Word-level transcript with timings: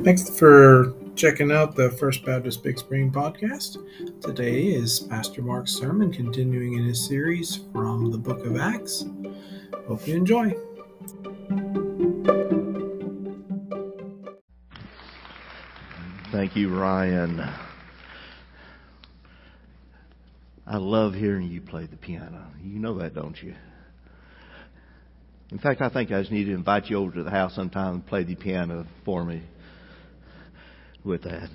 Thanks 0.00 0.28
for 0.36 0.94
checking 1.14 1.52
out 1.52 1.76
the 1.76 1.90
First 1.90 2.24
Baptist 2.24 2.64
Big 2.64 2.76
Spring 2.76 3.12
podcast. 3.12 3.76
Today 4.20 4.64
is 4.64 4.98
Pastor 4.98 5.42
Mark's 5.42 5.70
sermon 5.70 6.12
continuing 6.12 6.72
in 6.72 6.84
his 6.84 7.06
series 7.06 7.60
from 7.72 8.10
the 8.10 8.18
book 8.18 8.44
of 8.44 8.56
Acts. 8.56 9.04
Hope 9.86 10.04
you 10.08 10.16
enjoy. 10.16 10.56
Thank 16.32 16.56
you, 16.56 16.74
Ryan. 16.74 17.48
I 20.66 20.78
love 20.78 21.14
hearing 21.14 21.48
you 21.48 21.60
play 21.60 21.86
the 21.86 21.96
piano. 21.96 22.48
You 22.64 22.80
know 22.80 22.94
that, 22.94 23.14
don't 23.14 23.40
you? 23.40 23.54
In 25.52 25.58
fact, 25.58 25.80
I 25.80 25.88
think 25.90 26.10
I 26.10 26.20
just 26.20 26.32
need 26.32 26.46
to 26.46 26.54
invite 26.54 26.90
you 26.90 26.96
over 26.96 27.12
to 27.12 27.22
the 27.22 27.30
house 27.30 27.54
sometime 27.54 27.94
and 27.94 28.06
play 28.06 28.24
the 28.24 28.34
piano 28.34 28.84
for 29.04 29.24
me 29.24 29.42
with 31.04 31.24
that. 31.24 31.48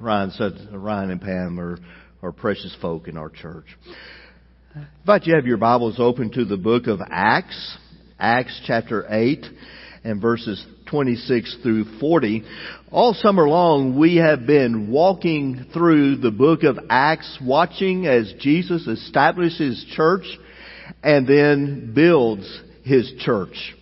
Ryan 0.00 0.30
said, 0.30 0.52
Ryan 0.72 1.10
and 1.10 1.20
Pam 1.20 1.60
are, 1.60 1.78
are 2.22 2.32
precious 2.32 2.74
folk 2.80 3.08
in 3.08 3.16
our 3.16 3.28
church. 3.28 3.66
I 4.74 4.86
invite 5.00 5.26
you 5.26 5.34
have 5.34 5.46
your 5.46 5.56
Bibles 5.56 5.96
open 5.98 6.30
to 6.32 6.44
the 6.44 6.56
book 6.56 6.86
of 6.86 7.00
Acts, 7.08 7.76
Acts 8.18 8.60
chapter 8.66 9.06
8 9.08 9.44
and 10.04 10.22
verses 10.22 10.64
26 10.90 11.58
through 11.62 11.98
40. 11.98 12.44
All 12.90 13.14
summer 13.14 13.48
long 13.48 13.98
we 13.98 14.16
have 14.16 14.46
been 14.46 14.90
walking 14.90 15.66
through 15.72 16.16
the 16.16 16.30
book 16.30 16.62
of 16.62 16.78
Acts, 16.88 17.38
watching 17.42 18.06
as 18.06 18.32
Jesus 18.38 18.86
establishes 18.86 19.84
church 19.94 20.24
and 21.02 21.26
then 21.26 21.92
builds 21.94 22.60
his 22.84 23.12
church. 23.18 23.74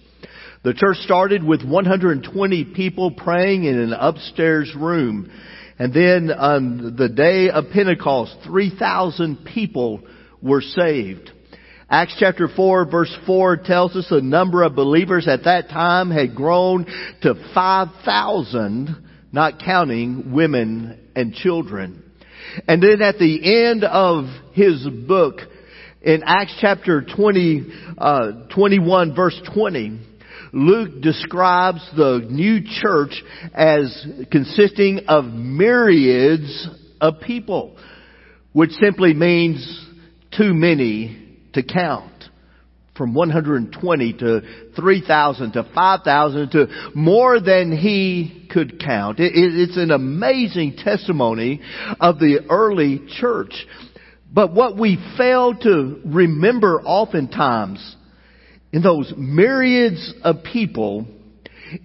The 0.66 0.74
church 0.74 0.96
started 0.96 1.44
with 1.44 1.62
120 1.64 2.64
people 2.74 3.12
praying 3.12 3.62
in 3.62 3.78
an 3.78 3.92
upstairs 3.92 4.74
room. 4.74 5.30
And 5.78 5.94
then 5.94 6.32
on 6.32 6.96
the 6.96 7.08
day 7.08 7.50
of 7.50 7.70
Pentecost, 7.72 8.34
3,000 8.44 9.44
people 9.44 10.00
were 10.42 10.62
saved. 10.62 11.30
Acts 11.88 12.16
chapter 12.18 12.48
4 12.48 12.84
verse 12.90 13.16
4 13.28 13.58
tells 13.58 13.94
us 13.94 14.08
the 14.10 14.20
number 14.20 14.64
of 14.64 14.74
believers 14.74 15.28
at 15.28 15.44
that 15.44 15.68
time 15.68 16.10
had 16.10 16.34
grown 16.34 16.84
to 17.22 17.34
5,000, 17.54 19.08
not 19.30 19.60
counting 19.64 20.32
women 20.32 20.98
and 21.14 21.32
children. 21.32 22.02
And 22.66 22.82
then 22.82 23.02
at 23.02 23.20
the 23.20 23.68
end 23.68 23.84
of 23.84 24.24
his 24.52 24.84
book, 25.06 25.42
in 26.02 26.24
Acts 26.26 26.58
chapter 26.60 27.02
20, 27.02 27.66
uh, 27.98 28.48
21 28.52 29.14
verse 29.14 29.40
20, 29.54 30.00
Luke 30.56 31.02
describes 31.02 31.86
the 31.94 32.26
new 32.30 32.62
church 32.80 33.22
as 33.52 34.06
consisting 34.32 35.00
of 35.06 35.26
myriads 35.26 36.68
of 36.98 37.20
people, 37.20 37.76
which 38.54 38.70
simply 38.80 39.12
means 39.12 39.86
too 40.34 40.54
many 40.54 41.38
to 41.52 41.62
count. 41.62 42.10
From 42.96 43.12
120 43.12 44.12
to 44.14 44.40
3,000 44.74 45.52
to 45.52 45.70
5,000 45.74 46.50
to 46.52 46.90
more 46.94 47.38
than 47.38 47.76
he 47.76 48.48
could 48.50 48.80
count. 48.80 49.18
it's 49.20 49.76
an 49.76 49.90
amazing 49.90 50.76
testimony 50.78 51.60
of 52.00 52.18
the 52.18 52.46
early 52.48 53.02
church. 53.20 53.66
But 54.32 54.54
what 54.54 54.78
we 54.78 54.96
fail 55.18 55.54
to 55.54 56.00
remember 56.06 56.80
oftentimes 56.82 57.96
in 58.72 58.82
those 58.82 59.12
myriads 59.16 60.14
of 60.22 60.42
people, 60.42 61.06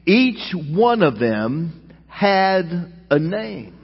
each 0.05 0.53
one 0.53 1.03
of 1.03 1.19
them 1.19 1.91
had 2.07 2.93
a 3.09 3.19
name. 3.19 3.77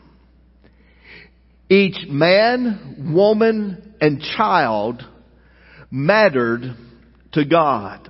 Each 1.69 1.97
man, 2.07 3.13
woman, 3.13 3.95
and 3.99 4.21
child 4.21 5.03
mattered 5.91 6.61
to 7.33 7.45
God. 7.45 8.09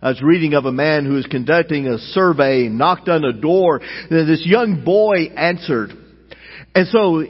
I 0.00 0.10
was 0.10 0.22
reading 0.22 0.54
of 0.54 0.66
a 0.66 0.72
man 0.72 1.04
who 1.04 1.14
was 1.14 1.26
conducting 1.26 1.86
a 1.86 1.98
survey, 1.98 2.68
knocked 2.68 3.08
on 3.08 3.24
a 3.24 3.32
door, 3.32 3.80
and 3.82 4.28
this 4.28 4.44
young 4.44 4.84
boy 4.84 5.32
answered. 5.36 5.90
And 6.74 6.86
so 6.88 7.24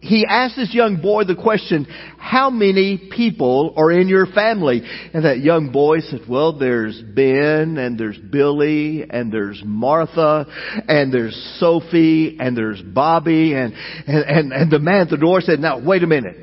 he 0.00 0.24
asked 0.26 0.56
this 0.56 0.72
young 0.72 1.02
boy 1.02 1.24
the 1.24 1.36
question, 1.36 1.86
how 2.18 2.48
many 2.48 3.10
people 3.14 3.74
are 3.76 3.92
in 3.92 4.08
your 4.08 4.26
family? 4.26 4.82
And 5.12 5.26
that 5.26 5.40
young 5.40 5.72
boy 5.72 6.00
said, 6.00 6.22
well, 6.26 6.58
there's 6.58 7.00
Ben, 7.02 7.76
and 7.76 7.98
there's 7.98 8.16
Billy, 8.16 9.04
and 9.08 9.30
there's 9.30 9.62
Martha, 9.64 10.46
and 10.88 11.12
there's 11.12 11.36
Sophie, 11.60 12.38
and 12.40 12.56
there's 12.56 12.80
Bobby, 12.80 13.52
and, 13.52 13.74
and, 14.06 14.24
and, 14.24 14.52
and 14.52 14.70
the 14.70 14.78
man 14.78 15.02
at 15.02 15.10
the 15.10 15.18
door 15.18 15.42
said, 15.42 15.60
now 15.60 15.84
wait 15.84 16.02
a 16.02 16.06
minute. 16.06 16.36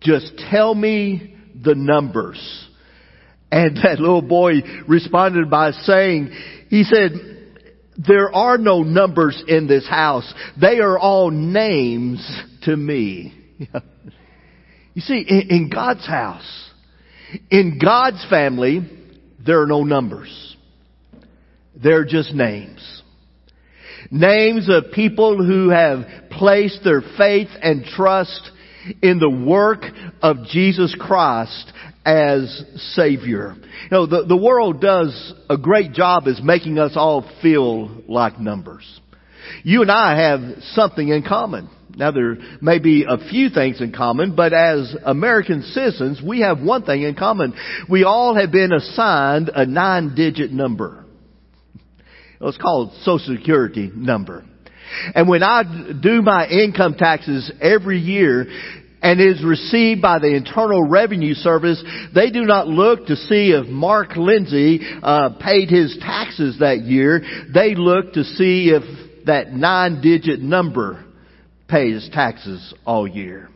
Just 0.00 0.32
tell 0.50 0.74
me 0.74 1.36
the 1.62 1.74
numbers. 1.74 2.68
And 3.50 3.76
that 3.84 4.00
little 4.00 4.22
boy 4.22 4.62
responded 4.88 5.50
by 5.50 5.72
saying, 5.72 6.32
he 6.70 6.84
said, 6.84 7.10
there 7.98 8.34
are 8.34 8.56
no 8.56 8.82
numbers 8.82 9.42
in 9.46 9.66
this 9.66 9.86
house. 9.86 10.32
They 10.58 10.78
are 10.78 10.98
all 10.98 11.30
names 11.30 12.26
to 12.64 12.76
me. 12.76 13.34
You 14.94 15.00
see, 15.00 15.24
in, 15.26 15.48
in 15.48 15.70
God's 15.70 16.06
house, 16.06 16.70
in 17.50 17.78
God's 17.82 18.24
family, 18.28 18.80
there 19.44 19.62
are 19.62 19.66
no 19.66 19.84
numbers. 19.84 20.56
They're 21.82 22.04
just 22.04 22.34
names. 22.34 23.02
Names 24.10 24.68
of 24.68 24.92
people 24.92 25.42
who 25.42 25.70
have 25.70 26.04
placed 26.30 26.80
their 26.84 27.00
faith 27.16 27.48
and 27.62 27.84
trust 27.84 28.50
in 29.00 29.18
the 29.18 29.30
work 29.30 29.84
of 30.20 30.44
Jesus 30.48 30.94
Christ 30.98 31.72
as 32.04 32.64
Savior. 32.94 33.54
You 33.56 33.90
know, 33.90 34.06
the, 34.06 34.24
the 34.24 34.36
world 34.36 34.80
does 34.80 35.32
a 35.48 35.56
great 35.56 35.92
job 35.92 36.24
as 36.26 36.40
making 36.42 36.78
us 36.78 36.92
all 36.96 37.24
feel 37.40 38.02
like 38.08 38.38
numbers. 38.38 39.00
You 39.62 39.82
and 39.82 39.90
I 39.90 40.20
have 40.20 40.62
something 40.72 41.08
in 41.08 41.22
common. 41.22 41.70
Now 41.96 42.10
there 42.10 42.36
may 42.60 42.78
be 42.78 43.04
a 43.08 43.18
few 43.28 43.50
things 43.50 43.80
in 43.80 43.92
common, 43.92 44.34
but 44.34 44.52
as 44.52 44.94
American 45.04 45.62
citizens, 45.62 46.20
we 46.26 46.40
have 46.40 46.60
one 46.60 46.84
thing 46.84 47.02
in 47.02 47.14
common. 47.14 47.54
We 47.88 48.04
all 48.04 48.34
have 48.34 48.50
been 48.50 48.72
assigned 48.72 49.50
a 49.54 49.66
nine 49.66 50.14
digit 50.14 50.52
number. 50.52 51.04
It's 52.40 52.58
called 52.58 52.92
Social 53.02 53.36
Security 53.36 53.90
number. 53.94 54.44
And 55.14 55.28
when 55.28 55.42
I 55.42 55.62
do 56.02 56.22
my 56.22 56.46
income 56.48 56.94
taxes 56.98 57.50
every 57.60 57.98
year, 57.98 58.46
and 59.02 59.20
is 59.20 59.44
received 59.44 60.00
by 60.00 60.20
the 60.20 60.32
Internal 60.32 60.88
Revenue 60.88 61.34
Service, 61.34 61.82
they 62.14 62.30
do 62.30 62.42
not 62.42 62.68
look 62.68 63.06
to 63.06 63.16
see 63.16 63.50
if 63.50 63.66
Mark 63.66 64.16
Lindsay 64.16 64.78
uh, 65.02 65.30
paid 65.40 65.70
his 65.70 65.98
taxes 66.00 66.60
that 66.60 66.82
year. 66.82 67.20
They 67.52 67.74
look 67.74 68.12
to 68.12 68.22
see 68.22 68.70
if 68.70 69.24
that 69.26 69.52
nine-digit 69.52 70.38
number 70.40 71.04
pays 71.72 72.08
taxes 72.12 72.72
all 72.84 73.08
year. 73.08 73.48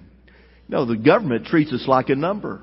No, 0.69 0.85
the 0.87 0.97
government 0.97 1.45
treats 1.45 1.71
us 1.73 1.85
like 1.87 2.09
a 2.09 2.17
number. 2.17 2.63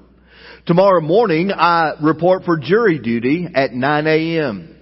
Tomorrow 0.66 1.02
morning, 1.02 1.52
I 1.52 1.92
report 2.02 2.44
for 2.44 2.58
jury 2.58 2.98
duty 2.98 3.48
at 3.54 3.72
9 3.72 4.08
a.m. 4.08 4.76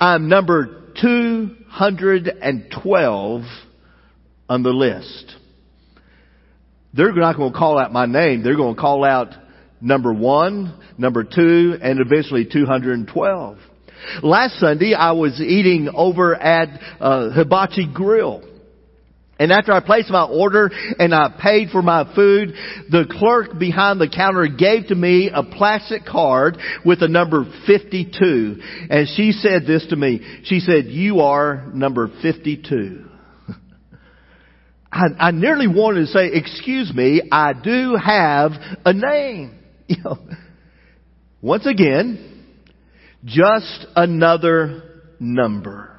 I'm 0.00 0.30
number 0.30 0.94
212 1.00 3.42
on 4.48 4.62
the 4.62 4.70
list. 4.70 5.36
They're 6.94 7.12
not 7.12 7.36
going 7.36 7.52
to 7.52 7.58
call 7.58 7.78
out 7.78 7.92
my 7.92 8.06
name. 8.06 8.42
They're 8.42 8.56
going 8.56 8.76
to 8.76 8.80
call 8.80 9.04
out 9.04 9.34
number 9.82 10.14
one, 10.14 10.74
number 10.96 11.22
two, 11.22 11.76
and 11.82 12.00
eventually 12.00 12.48
212. 12.50 13.58
Last 14.22 14.58
Sunday, 14.58 14.94
I 14.94 15.12
was 15.12 15.38
eating 15.38 15.90
over 15.94 16.34
at 16.34 16.80
uh, 16.98 17.28
Hibachi 17.30 17.92
Grill. 17.92 18.48
And 19.38 19.50
after 19.50 19.72
I 19.72 19.80
placed 19.80 20.10
my 20.10 20.24
order 20.24 20.70
and 20.98 21.14
I 21.14 21.34
paid 21.42 21.70
for 21.70 21.82
my 21.82 22.04
food, 22.14 22.54
the 22.90 23.06
clerk 23.10 23.58
behind 23.58 24.00
the 24.00 24.08
counter 24.08 24.46
gave 24.46 24.88
to 24.88 24.94
me 24.94 25.30
a 25.34 25.42
plastic 25.42 26.04
card 26.04 26.58
with 26.84 27.00
the 27.00 27.08
number 27.08 27.44
52. 27.66 28.56
And 28.90 29.08
she 29.16 29.32
said 29.32 29.62
this 29.66 29.86
to 29.88 29.96
me. 29.96 30.20
She 30.44 30.60
said, 30.60 30.86
you 30.86 31.20
are 31.20 31.66
number 31.72 32.08
52. 32.22 33.04
I, 34.92 35.06
I 35.18 35.30
nearly 35.30 35.66
wanted 35.66 36.00
to 36.02 36.06
say, 36.06 36.30
excuse 36.32 36.92
me, 36.94 37.22
I 37.32 37.52
do 37.52 37.96
have 37.96 38.52
a 38.84 38.92
name. 38.92 39.58
You 39.88 39.96
know, 40.04 40.18
once 41.42 41.66
again, 41.66 42.46
just 43.26 43.86
another 43.94 45.02
number. 45.20 45.91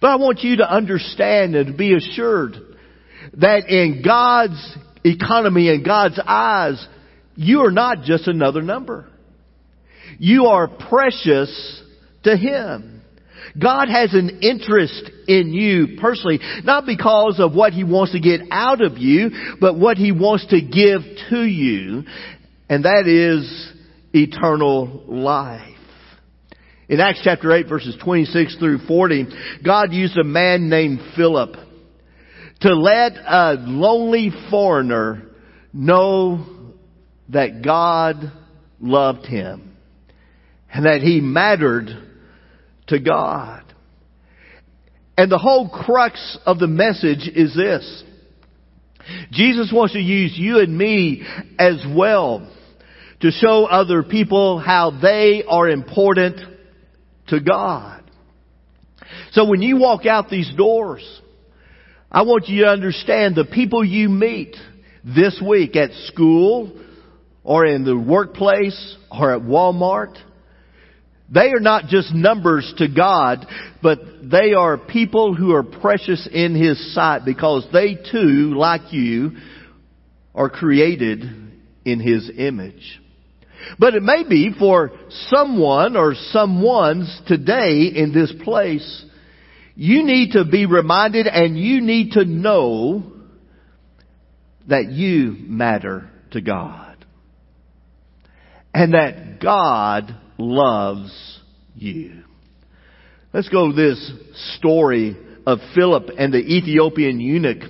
But 0.00 0.08
I 0.08 0.16
want 0.16 0.40
you 0.40 0.56
to 0.56 0.70
understand 0.70 1.54
and 1.54 1.76
be 1.76 1.94
assured 1.94 2.56
that 3.34 3.68
in 3.68 4.02
God's 4.04 4.76
economy, 5.04 5.68
in 5.68 5.82
God's 5.82 6.20
eyes, 6.24 6.86
you 7.34 7.60
are 7.60 7.70
not 7.70 8.02
just 8.02 8.26
another 8.28 8.62
number. 8.62 9.08
You 10.18 10.46
are 10.46 10.68
precious 10.68 11.82
to 12.24 12.36
Him. 12.36 13.02
God 13.60 13.88
has 13.88 14.14
an 14.14 14.40
interest 14.42 15.10
in 15.26 15.52
you 15.52 15.98
personally, 16.00 16.40
not 16.64 16.86
because 16.86 17.38
of 17.38 17.54
what 17.54 17.72
He 17.72 17.84
wants 17.84 18.12
to 18.12 18.20
get 18.20 18.40
out 18.50 18.82
of 18.82 18.98
you, 18.98 19.30
but 19.60 19.78
what 19.78 19.96
He 19.96 20.12
wants 20.12 20.46
to 20.48 20.60
give 20.60 21.00
to 21.30 21.42
you, 21.42 22.04
and 22.68 22.84
that 22.84 23.06
is 23.06 23.72
eternal 24.12 25.04
life. 25.06 25.71
In 26.88 27.00
Acts 27.00 27.20
chapter 27.22 27.52
8 27.52 27.68
verses 27.68 27.96
26 28.02 28.56
through 28.58 28.78
40, 28.86 29.26
God 29.64 29.92
used 29.92 30.16
a 30.16 30.24
man 30.24 30.68
named 30.68 31.00
Philip 31.16 31.54
to 32.60 32.74
let 32.74 33.12
a 33.16 33.56
lonely 33.58 34.30
foreigner 34.50 35.22
know 35.72 36.74
that 37.28 37.62
God 37.64 38.32
loved 38.80 39.26
him 39.26 39.76
and 40.72 40.86
that 40.86 41.02
he 41.02 41.20
mattered 41.20 41.88
to 42.88 42.98
God. 42.98 43.62
And 45.16 45.30
the 45.30 45.38
whole 45.38 45.68
crux 45.68 46.38
of 46.44 46.58
the 46.58 46.66
message 46.66 47.30
is 47.32 47.54
this. 47.54 48.04
Jesus 49.30 49.72
wants 49.72 49.94
to 49.94 50.00
use 50.00 50.32
you 50.36 50.58
and 50.58 50.76
me 50.76 51.22
as 51.58 51.84
well 51.94 52.50
to 53.20 53.30
show 53.30 53.66
other 53.66 54.02
people 54.02 54.58
how 54.58 54.90
they 54.90 55.44
are 55.46 55.68
important 55.68 56.51
to 57.32 57.40
God. 57.40 58.02
So 59.32 59.46
when 59.46 59.62
you 59.62 59.78
walk 59.78 60.04
out 60.04 60.28
these 60.28 60.52
doors, 60.54 61.02
I 62.10 62.22
want 62.22 62.46
you 62.48 62.64
to 62.64 62.68
understand 62.68 63.34
the 63.34 63.46
people 63.46 63.82
you 63.82 64.10
meet 64.10 64.54
this 65.02 65.42
week 65.46 65.74
at 65.74 65.92
school 66.08 66.78
or 67.42 67.64
in 67.64 67.84
the 67.84 67.96
workplace 67.96 68.96
or 69.10 69.34
at 69.34 69.40
Walmart, 69.40 70.14
they 71.32 71.52
are 71.52 71.60
not 71.60 71.86
just 71.86 72.14
numbers 72.14 72.70
to 72.76 72.86
God, 72.86 73.46
but 73.82 73.98
they 74.22 74.52
are 74.52 74.76
people 74.76 75.34
who 75.34 75.52
are 75.54 75.62
precious 75.62 76.28
in 76.30 76.54
His 76.54 76.94
sight 76.94 77.24
because 77.24 77.66
they 77.72 77.94
too, 77.94 78.54
like 78.54 78.92
you, 78.92 79.32
are 80.34 80.50
created 80.50 81.22
in 81.86 81.98
His 81.98 82.30
image. 82.36 83.00
But 83.78 83.94
it 83.94 84.02
may 84.02 84.24
be 84.28 84.54
for 84.58 84.92
someone 85.28 85.96
or 85.96 86.14
someone's 86.30 87.20
today 87.26 87.90
in 87.94 88.12
this 88.12 88.32
place, 88.42 89.04
you 89.74 90.04
need 90.04 90.32
to 90.32 90.44
be 90.44 90.66
reminded 90.66 91.26
and 91.26 91.58
you 91.58 91.80
need 91.80 92.12
to 92.12 92.24
know 92.24 93.12
that 94.68 94.90
you 94.90 95.36
matter 95.38 96.10
to 96.32 96.40
God. 96.40 97.04
And 98.74 98.94
that 98.94 99.40
God 99.40 100.14
loves 100.38 101.40
you. 101.74 102.22
Let's 103.32 103.48
go 103.48 103.70
to 103.70 103.74
this 103.74 104.12
story 104.58 105.16
of 105.46 105.58
Philip 105.74 106.10
and 106.18 106.32
the 106.32 106.38
Ethiopian 106.38 107.20
eunuch. 107.20 107.62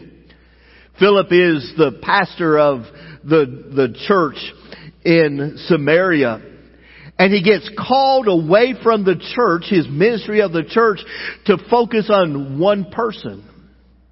Philip 0.98 1.28
is 1.30 1.72
the 1.76 1.98
pastor 2.02 2.58
of 2.58 2.82
the, 3.24 3.46
the 3.74 3.96
church 4.06 4.36
in 5.04 5.58
Samaria. 5.66 6.40
And 7.18 7.32
he 7.32 7.42
gets 7.42 7.70
called 7.76 8.26
away 8.26 8.74
from 8.82 9.04
the 9.04 9.16
church, 9.34 9.64
his 9.68 9.86
ministry 9.88 10.40
of 10.40 10.52
the 10.52 10.64
church, 10.64 11.00
to 11.46 11.58
focus 11.70 12.08
on 12.10 12.58
one 12.58 12.90
person. 12.90 13.48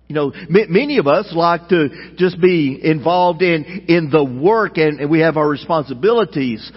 You 0.09 0.15
know, 0.15 0.33
many 0.49 0.99
of 0.99 1.07
us 1.07 1.33
like 1.35 1.69
to 1.69 2.15
just 2.17 2.41
be 2.41 2.79
involved 2.83 3.43
in, 3.43 3.87
in 3.89 4.11
the 4.11 4.25
work 4.25 4.77
and, 4.77 5.01
and 5.01 5.11
we 5.11 5.21
have 5.21 5.37
our 5.37 5.49
responsibilities. 5.49 6.71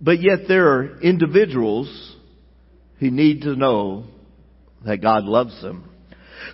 But 0.00 0.22
yet 0.22 0.40
there 0.46 0.68
are 0.68 1.00
individuals 1.00 2.16
who 3.00 3.10
need 3.10 3.42
to 3.42 3.56
know 3.56 4.04
that 4.86 5.02
God 5.02 5.24
loves 5.24 5.60
them. 5.60 5.90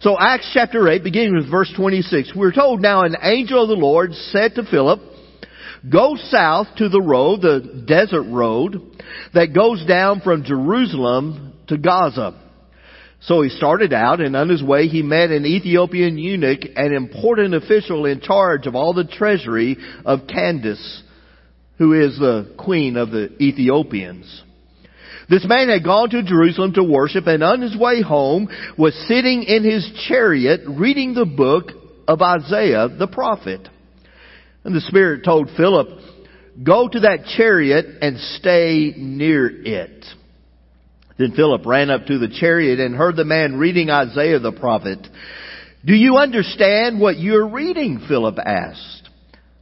So 0.00 0.16
Acts 0.18 0.50
chapter 0.52 0.88
8, 0.88 1.04
beginning 1.04 1.36
with 1.36 1.50
verse 1.50 1.72
26, 1.76 2.32
we're 2.34 2.52
told 2.52 2.80
now 2.80 3.02
an 3.02 3.16
angel 3.22 3.62
of 3.62 3.68
the 3.68 3.74
Lord 3.74 4.12
said 4.12 4.54
to 4.54 4.64
Philip, 4.64 5.00
Go 5.88 6.16
south 6.16 6.68
to 6.78 6.88
the 6.88 7.00
road, 7.00 7.42
the 7.42 7.84
desert 7.86 8.24
road, 8.24 8.80
that 9.34 9.54
goes 9.54 9.84
down 9.86 10.20
from 10.20 10.44
Jerusalem 10.44 11.54
to 11.68 11.78
Gaza. 11.78 12.40
So 13.20 13.42
he 13.42 13.48
started 13.48 13.92
out 13.92 14.20
and 14.20 14.36
on 14.36 14.48
his 14.48 14.62
way 14.62 14.86
he 14.86 15.02
met 15.02 15.30
an 15.30 15.46
Ethiopian 15.46 16.18
eunuch, 16.18 16.60
an 16.76 16.94
important 16.94 17.54
official 17.54 18.06
in 18.06 18.20
charge 18.20 18.66
of 18.66 18.74
all 18.74 18.92
the 18.92 19.04
treasury 19.04 19.76
of 20.04 20.26
Candace, 20.28 21.02
who 21.78 21.92
is 21.92 22.18
the 22.18 22.54
queen 22.58 22.96
of 22.96 23.10
the 23.10 23.30
Ethiopians. 23.42 24.42
This 25.28 25.44
man 25.44 25.68
had 25.68 25.82
gone 25.82 26.10
to 26.10 26.22
Jerusalem 26.22 26.74
to 26.74 26.84
worship 26.84 27.26
and 27.26 27.42
on 27.42 27.60
his 27.60 27.76
way 27.76 28.00
home 28.00 28.48
was 28.78 28.94
sitting 29.08 29.42
in 29.42 29.64
his 29.64 29.90
chariot 30.06 30.60
reading 30.68 31.14
the 31.14 31.26
book 31.26 31.70
of 32.06 32.22
Isaiah 32.22 32.88
the 32.88 33.08
prophet. 33.08 33.68
And 34.66 34.74
the 34.74 34.80
Spirit 34.80 35.24
told 35.24 35.48
Philip, 35.56 35.86
go 36.60 36.88
to 36.88 37.00
that 37.00 37.26
chariot 37.36 37.86
and 38.02 38.18
stay 38.18 38.94
near 38.96 39.46
it. 39.46 40.04
Then 41.16 41.34
Philip 41.36 41.64
ran 41.64 41.88
up 41.88 42.06
to 42.06 42.18
the 42.18 42.28
chariot 42.28 42.80
and 42.80 42.92
heard 42.92 43.14
the 43.14 43.24
man 43.24 43.58
reading 43.58 43.90
Isaiah 43.90 44.40
the 44.40 44.50
prophet. 44.50 45.06
Do 45.84 45.94
you 45.94 46.16
understand 46.16 46.98
what 46.98 47.16
you're 47.16 47.46
reading? 47.46 48.04
Philip 48.08 48.38
asked. 48.44 49.08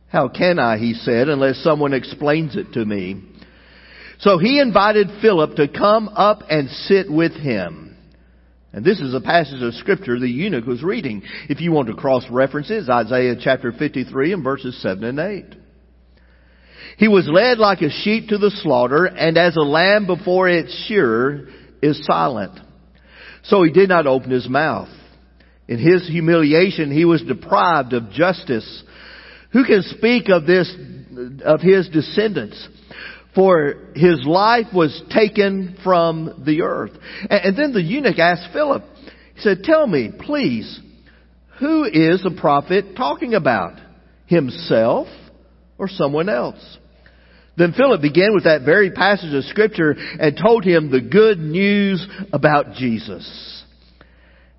How 0.09 0.29
can 0.29 0.59
I, 0.59 0.79
he 0.79 0.95
said, 0.95 1.29
unless 1.29 1.63
someone 1.63 1.93
explains 1.93 2.57
it 2.57 2.73
to 2.73 2.83
me? 2.83 3.23
So 4.21 4.39
he 4.39 4.59
invited 4.59 5.09
Philip 5.21 5.57
to 5.57 5.69
come 5.69 6.09
up 6.09 6.45
and 6.49 6.71
sit 6.71 7.13
with 7.13 7.33
him. 7.33 7.94
And 8.75 8.85
this 8.85 8.99
is 8.99 9.15
a 9.15 9.21
passage 9.21 9.63
of 9.63 9.73
scripture 9.75 10.19
the 10.19 10.29
eunuch 10.29 10.67
was 10.67 10.83
reading. 10.83 11.23
If 11.49 11.61
you 11.61 11.71
want 11.71 11.87
to 11.87 11.95
cross 11.95 12.25
references, 12.29 12.89
Isaiah 12.89 13.37
chapter 13.41 13.71
53 13.71 14.33
and 14.33 14.43
verses 14.43 14.83
7 14.83 15.05
and 15.05 15.19
8. 15.21 15.45
He 16.99 17.07
was 17.07 17.29
led 17.29 17.59
like 17.59 17.83
a 17.83 17.91
sheep 17.91 18.31
to 18.31 18.39
the 18.39 18.51
slaughter, 18.51 19.05
and 19.05 19.39
as 19.39 19.55
a 19.55 19.61
lamb 19.61 20.09
before 20.09 20.49
its 20.49 20.75
shearer 20.89 21.51
is 21.83 22.05
silent. 22.05 22.59
So 23.45 23.63
he 23.63 23.71
did 23.71 23.89
not 23.89 24.09
open 24.09 24.33
his 24.33 24.49
mouth. 24.49 24.89
In 25.69 25.79
his 25.79 26.09
humiliation, 26.09 26.91
he 26.91 27.05
was 27.05 27.23
deprived 27.23 27.93
of 27.93 28.11
justice. 28.11 28.83
Who 29.53 29.65
can 29.65 29.83
speak 29.83 30.29
of 30.29 30.47
this, 30.47 30.75
of 31.45 31.61
his 31.61 31.89
descendants? 31.91 32.69
For 33.35 33.75
his 33.95 34.25
life 34.25 34.67
was 34.73 35.03
taken 35.11 35.77
from 35.83 36.43
the 36.47 36.63
earth. 36.63 36.93
And, 37.29 37.57
then 37.57 37.73
the 37.73 37.83
eunuch 37.83 38.19
asked 38.19 38.53
Philip, 38.53 38.85
he 39.35 39.41
said, 39.41 39.65
tell 39.65 39.87
me, 39.87 40.11
please, 40.19 40.81
who 41.59 41.85
is 41.85 42.23
the 42.23 42.37
prophet 42.39 42.97
talking 42.97 43.35
about? 43.35 43.79
Himself 44.27 45.09
or 45.79 45.89
someone 45.89 46.29
else? 46.29 46.79
Then 47.57 47.73
Philip 47.73 48.01
began 48.01 48.35
with 48.35 48.45
that 48.45 48.63
very 48.63 48.91
passage 48.91 49.33
of 49.33 49.45
scripture 49.45 49.95
and 49.97 50.37
told 50.37 50.65
him 50.65 50.91
the 50.91 51.01
good 51.01 51.39
news 51.39 52.07
about 52.33 52.75
Jesus. 52.75 53.64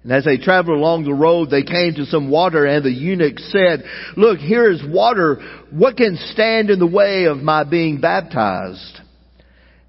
And 0.05 0.13
as 0.13 0.23
they 0.23 0.37
traveled 0.37 0.77
along 0.77 1.03
the 1.03 1.15
road, 1.15 1.49
they 1.49 1.63
came 1.63 1.95
to 1.95 2.05
some 2.05 2.29
water 2.29 2.63
and 2.63 2.85
the 2.85 2.91
eunuch 2.91 3.39
said, 3.39 3.83
look, 4.15 4.37
here 4.37 4.71
is 4.71 4.83
water. 4.87 5.41
What 5.71 5.97
can 5.97 6.15
stand 6.31 6.69
in 6.69 6.77
the 6.77 6.85
way 6.85 7.25
of 7.25 7.37
my 7.39 7.63
being 7.63 8.01
baptized? 8.01 8.99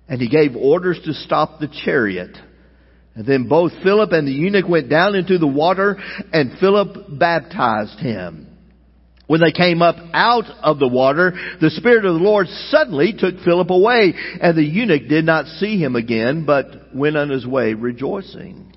And 0.08 0.18
he 0.18 0.30
gave 0.30 0.56
orders 0.56 0.98
to 1.04 1.12
stop 1.12 1.60
the 1.60 1.68
chariot. 1.84 2.34
And 3.14 3.26
then 3.26 3.46
both 3.46 3.72
Philip 3.82 4.12
and 4.12 4.26
the 4.26 4.32
eunuch 4.32 4.66
went 4.66 4.88
down 4.88 5.16
into 5.16 5.36
the 5.36 5.46
water 5.46 5.98
and 6.32 6.58
Philip 6.60 7.18
baptized 7.18 7.98
him. 7.98 8.46
When 9.26 9.42
they 9.42 9.52
came 9.52 9.82
up 9.82 9.96
out 10.14 10.46
of 10.62 10.78
the 10.78 10.88
water, 10.88 11.34
the 11.60 11.68
Spirit 11.68 12.06
of 12.06 12.14
the 12.14 12.24
Lord 12.24 12.46
suddenly 12.70 13.12
took 13.12 13.40
Philip 13.44 13.68
away 13.68 14.14
and 14.40 14.56
the 14.56 14.64
eunuch 14.64 15.10
did 15.10 15.26
not 15.26 15.44
see 15.44 15.78
him 15.78 15.94
again, 15.94 16.46
but 16.46 16.94
went 16.94 17.18
on 17.18 17.28
his 17.28 17.46
way 17.46 17.74
rejoicing. 17.74 18.72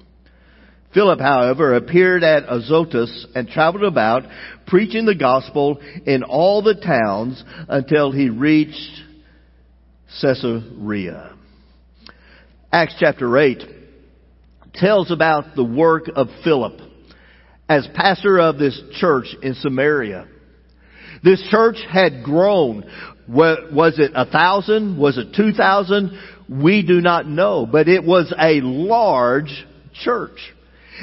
Philip, 0.94 1.20
however, 1.20 1.76
appeared 1.76 2.24
at 2.24 2.50
Azotus 2.50 3.28
and 3.36 3.48
traveled 3.48 3.84
about 3.84 4.24
preaching 4.66 5.06
the 5.06 5.16
gospel 5.16 5.80
in 6.06 6.24
all 6.24 6.64
the 6.64 6.76
towns 6.76 7.44
until 7.68 8.12
he 8.12 8.30
reached 8.30 9.04
Caesarea. 10.22 11.36
Acts 12.72 12.96
chapter 13.00 13.38
8 13.38 13.64
tells 14.74 15.12
about 15.12 15.56
the 15.56 15.64
work 15.64 16.06
of 16.16 16.28
Philip 16.44 16.80
as 17.68 17.88
pastor 17.94 18.40
of 18.40 18.58
this 18.58 18.82
church 18.94 19.36
in 19.44 19.54
Samaria. 19.54 20.28
This 21.24 21.42
church 21.50 21.78
had 21.88 22.24
grown. 22.24 22.90
Was 23.28 24.00
it 24.00 24.12
a 24.16 24.26
thousand? 24.26 24.98
Was 24.98 25.18
it 25.20 25.36
two 25.36 25.52
thousand? 25.52 26.20
We 26.50 26.82
do 26.82 27.00
not 27.00 27.28
know, 27.28 27.68
but 27.72 27.88
it 27.88 28.04
was 28.04 28.34
a 28.40 28.62
large 28.62 29.66
church. 29.94 30.40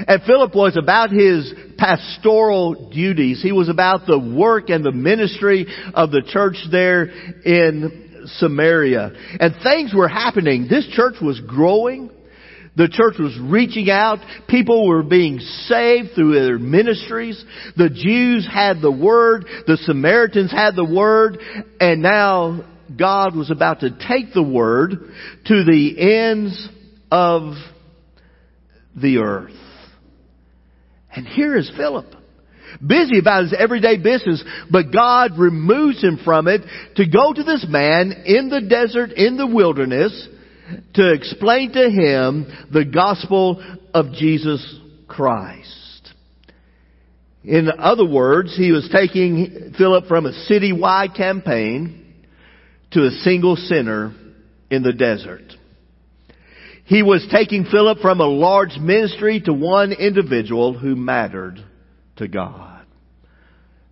And 0.06 0.22
Philip 0.22 0.54
was 0.54 0.76
about 0.76 1.10
his 1.10 1.52
pastoral 1.78 2.90
duties. 2.90 3.42
He 3.42 3.52
was 3.52 3.68
about 3.68 4.06
the 4.06 4.18
work 4.18 4.68
and 4.70 4.84
the 4.84 4.92
ministry 4.92 5.66
of 5.94 6.10
the 6.10 6.22
church 6.26 6.56
there 6.70 7.04
in 7.04 8.24
Samaria. 8.38 9.12
And 9.40 9.54
things 9.62 9.94
were 9.94 10.08
happening. 10.08 10.66
This 10.68 10.86
church 10.88 11.16
was 11.22 11.40
growing. 11.40 12.10
The 12.76 12.88
church 12.88 13.14
was 13.18 13.38
reaching 13.40 13.88
out. 13.88 14.18
People 14.48 14.86
were 14.86 15.02
being 15.02 15.38
saved 15.38 16.10
through 16.14 16.34
their 16.34 16.58
ministries. 16.58 17.42
The 17.76 17.88
Jews 17.88 18.46
had 18.52 18.82
the 18.82 18.92
word. 18.92 19.46
The 19.66 19.78
Samaritans 19.78 20.52
had 20.52 20.76
the 20.76 20.84
word. 20.84 21.38
And 21.80 22.02
now 22.02 22.64
God 22.98 23.34
was 23.34 23.50
about 23.50 23.80
to 23.80 23.90
take 23.90 24.34
the 24.34 24.42
word 24.42 24.90
to 25.46 25.64
the 25.64 25.94
ends 25.98 26.68
of 27.10 27.54
the 28.94 29.18
earth. 29.18 29.52
And 31.16 31.26
here 31.26 31.56
is 31.56 31.70
Philip. 31.76 32.06
Busy 32.86 33.18
about 33.18 33.44
his 33.44 33.54
everyday 33.58 33.96
business, 33.96 34.44
but 34.70 34.92
God 34.92 35.38
removes 35.38 36.02
him 36.02 36.18
from 36.22 36.46
it 36.46 36.60
to 36.96 37.06
go 37.06 37.32
to 37.32 37.42
this 37.42 37.64
man 37.68 38.12
in 38.26 38.50
the 38.50 38.60
desert, 38.60 39.12
in 39.12 39.36
the 39.38 39.46
wilderness, 39.46 40.28
to 40.94 41.12
explain 41.12 41.72
to 41.72 41.88
him 41.88 42.46
the 42.72 42.84
gospel 42.84 43.62
of 43.94 44.12
Jesus 44.12 44.78
Christ. 45.08 46.12
In 47.44 47.70
other 47.78 48.04
words, 48.04 48.54
he 48.56 48.72
was 48.72 48.90
taking 48.92 49.72
Philip 49.78 50.06
from 50.06 50.26
a 50.26 50.32
citywide 50.50 51.16
campaign 51.16 52.14
to 52.90 53.06
a 53.06 53.10
single 53.22 53.56
sinner 53.56 54.12
in 54.70 54.82
the 54.82 54.92
desert. 54.92 55.55
He 56.86 57.02
was 57.02 57.26
taking 57.32 57.64
Philip 57.64 57.98
from 57.98 58.20
a 58.20 58.26
large 58.26 58.76
ministry 58.78 59.40
to 59.40 59.52
one 59.52 59.92
individual 59.92 60.78
who 60.78 60.94
mattered 60.94 61.58
to 62.16 62.28
God. 62.28 62.86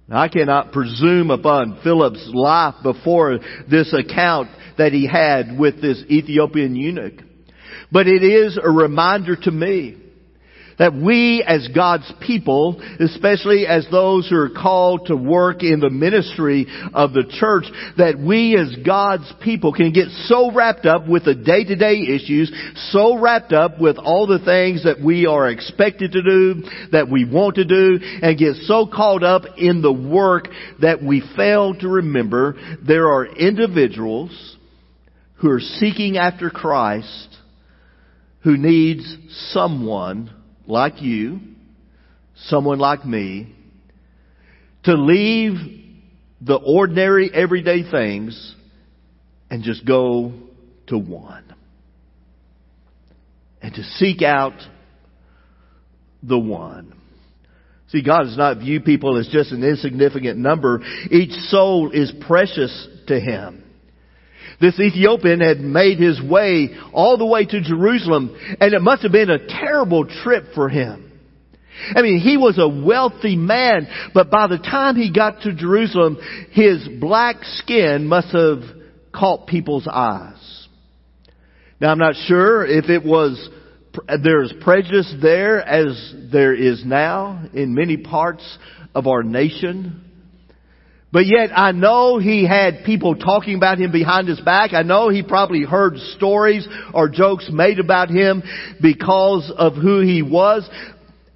Now, 0.07 0.21
I 0.21 0.29
cannot 0.29 0.71
presume 0.71 1.31
upon 1.31 1.81
Philip's 1.83 2.31
life 2.33 2.77
before 2.83 3.41
this 3.69 3.93
account 3.93 4.49
that 4.79 4.93
he 4.93 5.09
had 5.09 5.59
with 5.59 5.81
this 5.81 6.05
Ethiopian 6.09 6.77
eunuch. 6.77 7.21
But 7.91 8.07
it 8.07 8.23
is 8.23 8.59
a 8.63 8.71
reminder 8.71 9.35
to 9.37 9.51
me 9.51 9.97
that 10.79 10.95
we 10.95 11.45
as 11.47 11.69
God's 11.75 12.11
people, 12.27 12.81
especially 13.01 13.67
as 13.67 13.87
those 13.91 14.29
who 14.29 14.37
are 14.37 14.51
called 14.51 15.07
to 15.07 15.17
work 15.17 15.63
in 15.63 15.81
the 15.81 15.91
ministry 15.91 16.67
of 16.93 17.13
the 17.13 17.25
church, 17.39 17.65
that 17.97 18.19
we 18.19 18.57
as 18.57 18.85
God's 18.85 19.33
people 19.43 19.73
can 19.73 19.93
get 19.93 20.09
so 20.27 20.53
wrapped 20.53 20.87
up 20.87 21.09
with 21.09 21.25
the 21.25 21.35
day-to-day 21.35 22.01
issues, 22.15 22.53
so 22.91 23.19
wrapped 23.19 23.53
up 23.53 23.81
with 23.81 23.97
all 23.99 24.27
the 24.27 24.45
things 24.45 24.85
that 24.85 25.01
we 25.05 25.27
are 25.27 25.49
expected 25.49 26.13
to 26.13 26.23
do, 26.23 26.63
that 26.93 27.09
we 27.11 27.25
want 27.25 27.57
to 27.57 27.65
do, 27.65 27.99
and 28.23 28.39
get 28.39 28.57
so 28.63 28.87
caught 28.87 29.23
up 29.23 29.43
in 29.57 29.83
the 29.83 29.93
work 29.93 30.49
that 30.81 31.03
we 31.03 31.23
fail 31.37 31.75
to 31.75 31.89
remember 31.89 32.57
there 32.87 33.09
are 33.09 33.27
individuals 33.27 34.57
who 35.37 35.51
are 35.51 35.61
seeking 35.61 36.17
after 36.17 36.51
Christ 36.51 37.37
who 38.43 38.57
needs 38.57 39.17
someone 39.51 40.31
like 40.67 41.03
you, 41.03 41.41
someone 42.47 42.79
like 42.79 43.05
me, 43.05 43.55
to 44.85 44.95
leave 44.95 45.55
the 46.41 46.57
ordinary 46.57 47.31
everyday 47.33 47.89
things 47.91 48.55
and 49.51 49.63
just 49.63 49.87
go 49.87 50.33
to 50.87 50.99
one. 50.99 51.45
And 53.63 53.75
to 53.75 53.83
seek 53.83 54.21
out 54.21 54.55
the 56.23 56.39
one. 56.39 56.95
See, 57.89 58.03
God 58.03 58.25
does 58.25 58.37
not 58.37 58.59
view 58.59 58.81
people 58.81 59.19
as 59.19 59.29
just 59.29 59.53
an 59.53 59.63
insignificant 59.63 60.39
number. 60.39 60.81
Each 61.11 61.33
soul 61.49 61.91
is 61.93 62.13
precious 62.27 62.89
to 63.07 63.19
Him. 63.19 63.64
This 64.61 64.79
Ethiopian 64.79 65.41
had 65.41 65.61
made 65.61 65.99
his 65.99 66.21
way 66.23 66.71
all 66.93 67.17
the 67.17 67.27
way 67.27 67.45
to 67.45 67.61
Jerusalem, 67.61 68.37
and 68.61 68.73
it 68.75 68.83
must 68.83 69.03
have 69.03 69.13
been 69.13 69.31
a 69.31 69.47
terrible 69.47 70.07
trip 70.07 70.55
for 70.55 70.69
him. 70.69 71.13
I 71.95 72.03
mean, 72.03 72.21
he 72.21 72.37
was 72.37 72.59
a 72.59 72.69
wealthy 72.69 73.37
man, 73.37 73.89
but 74.15 74.31
by 74.31 74.47
the 74.47 74.59
time 74.59 74.97
he 74.97 75.13
got 75.13 75.43
to 75.43 75.53
Jerusalem, 75.53 76.19
his 76.53 76.87
black 77.01 77.37
skin 77.43 78.07
must 78.07 78.29
have 78.29 78.61
caught 79.13 79.47
people's 79.47 79.89
eyes. 79.91 80.69
Now, 81.81 81.91
I'm 81.91 81.99
not 81.99 82.15
sure 82.27 82.65
if 82.65 82.89
it 82.89 83.05
was 83.05 83.51
there's 84.23 84.53
prejudice 84.61 85.13
there 85.21 85.61
as 85.61 86.15
there 86.33 86.55
is 86.55 86.85
now 86.85 87.45
in 87.53 87.75
many 87.75 87.97
parts 87.97 88.59
of 88.95 89.07
our 89.07 89.23
nation. 89.23 90.01
But 91.15 91.27
yet 91.27 91.57
I 91.57 91.71
know 91.71 92.19
he 92.19 92.45
had 92.45 92.83
people 92.85 93.15
talking 93.15 93.55
about 93.55 93.79
him 93.79 93.93
behind 93.93 94.27
his 94.27 94.41
back. 94.41 94.73
I 94.73 94.83
know 94.83 95.11
he 95.11 95.23
probably 95.23 95.63
heard 95.63 95.97
stories 96.17 96.67
or 96.93 97.09
jokes 97.09 97.49
made 97.53 97.79
about 97.79 98.11
him 98.11 98.43
because 98.83 99.51
of 99.57 99.75
who 99.75 100.01
he 100.01 100.23
was. 100.23 100.69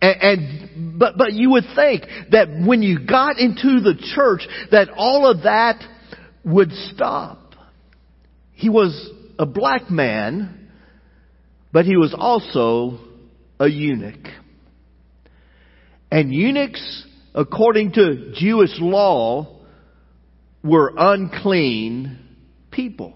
And, 0.02 0.16
and, 0.20 0.99
but, 0.99 1.16
but 1.16 1.32
you 1.32 1.50
would 1.50 1.62
think 1.76 2.02
that 2.32 2.49
when 2.66 2.82
you 2.82 3.06
got 3.06 3.38
into 3.38 3.78
the 3.78 3.94
church 4.16 4.49
that 4.73 4.88
all 4.97 5.30
of 5.30 5.44
that 5.44 5.80
would 6.44 6.73
stop. 6.73 7.38
He 8.54 8.70
was 8.70 9.08
a 9.38 9.47
black 9.47 9.92
man, 9.92 10.73
but 11.73 11.85
he 11.85 11.97
was 11.97 12.12
also 12.18 12.99
a 13.61 13.68
eunuch. 13.68 14.26
And 16.11 16.35
eunuchs, 16.35 17.06
according 17.32 17.92
to 17.92 18.32
Jewish 18.35 18.73
law, 18.80 19.54
were 20.62 20.92
unclean 20.96 22.18
people. 22.70 23.14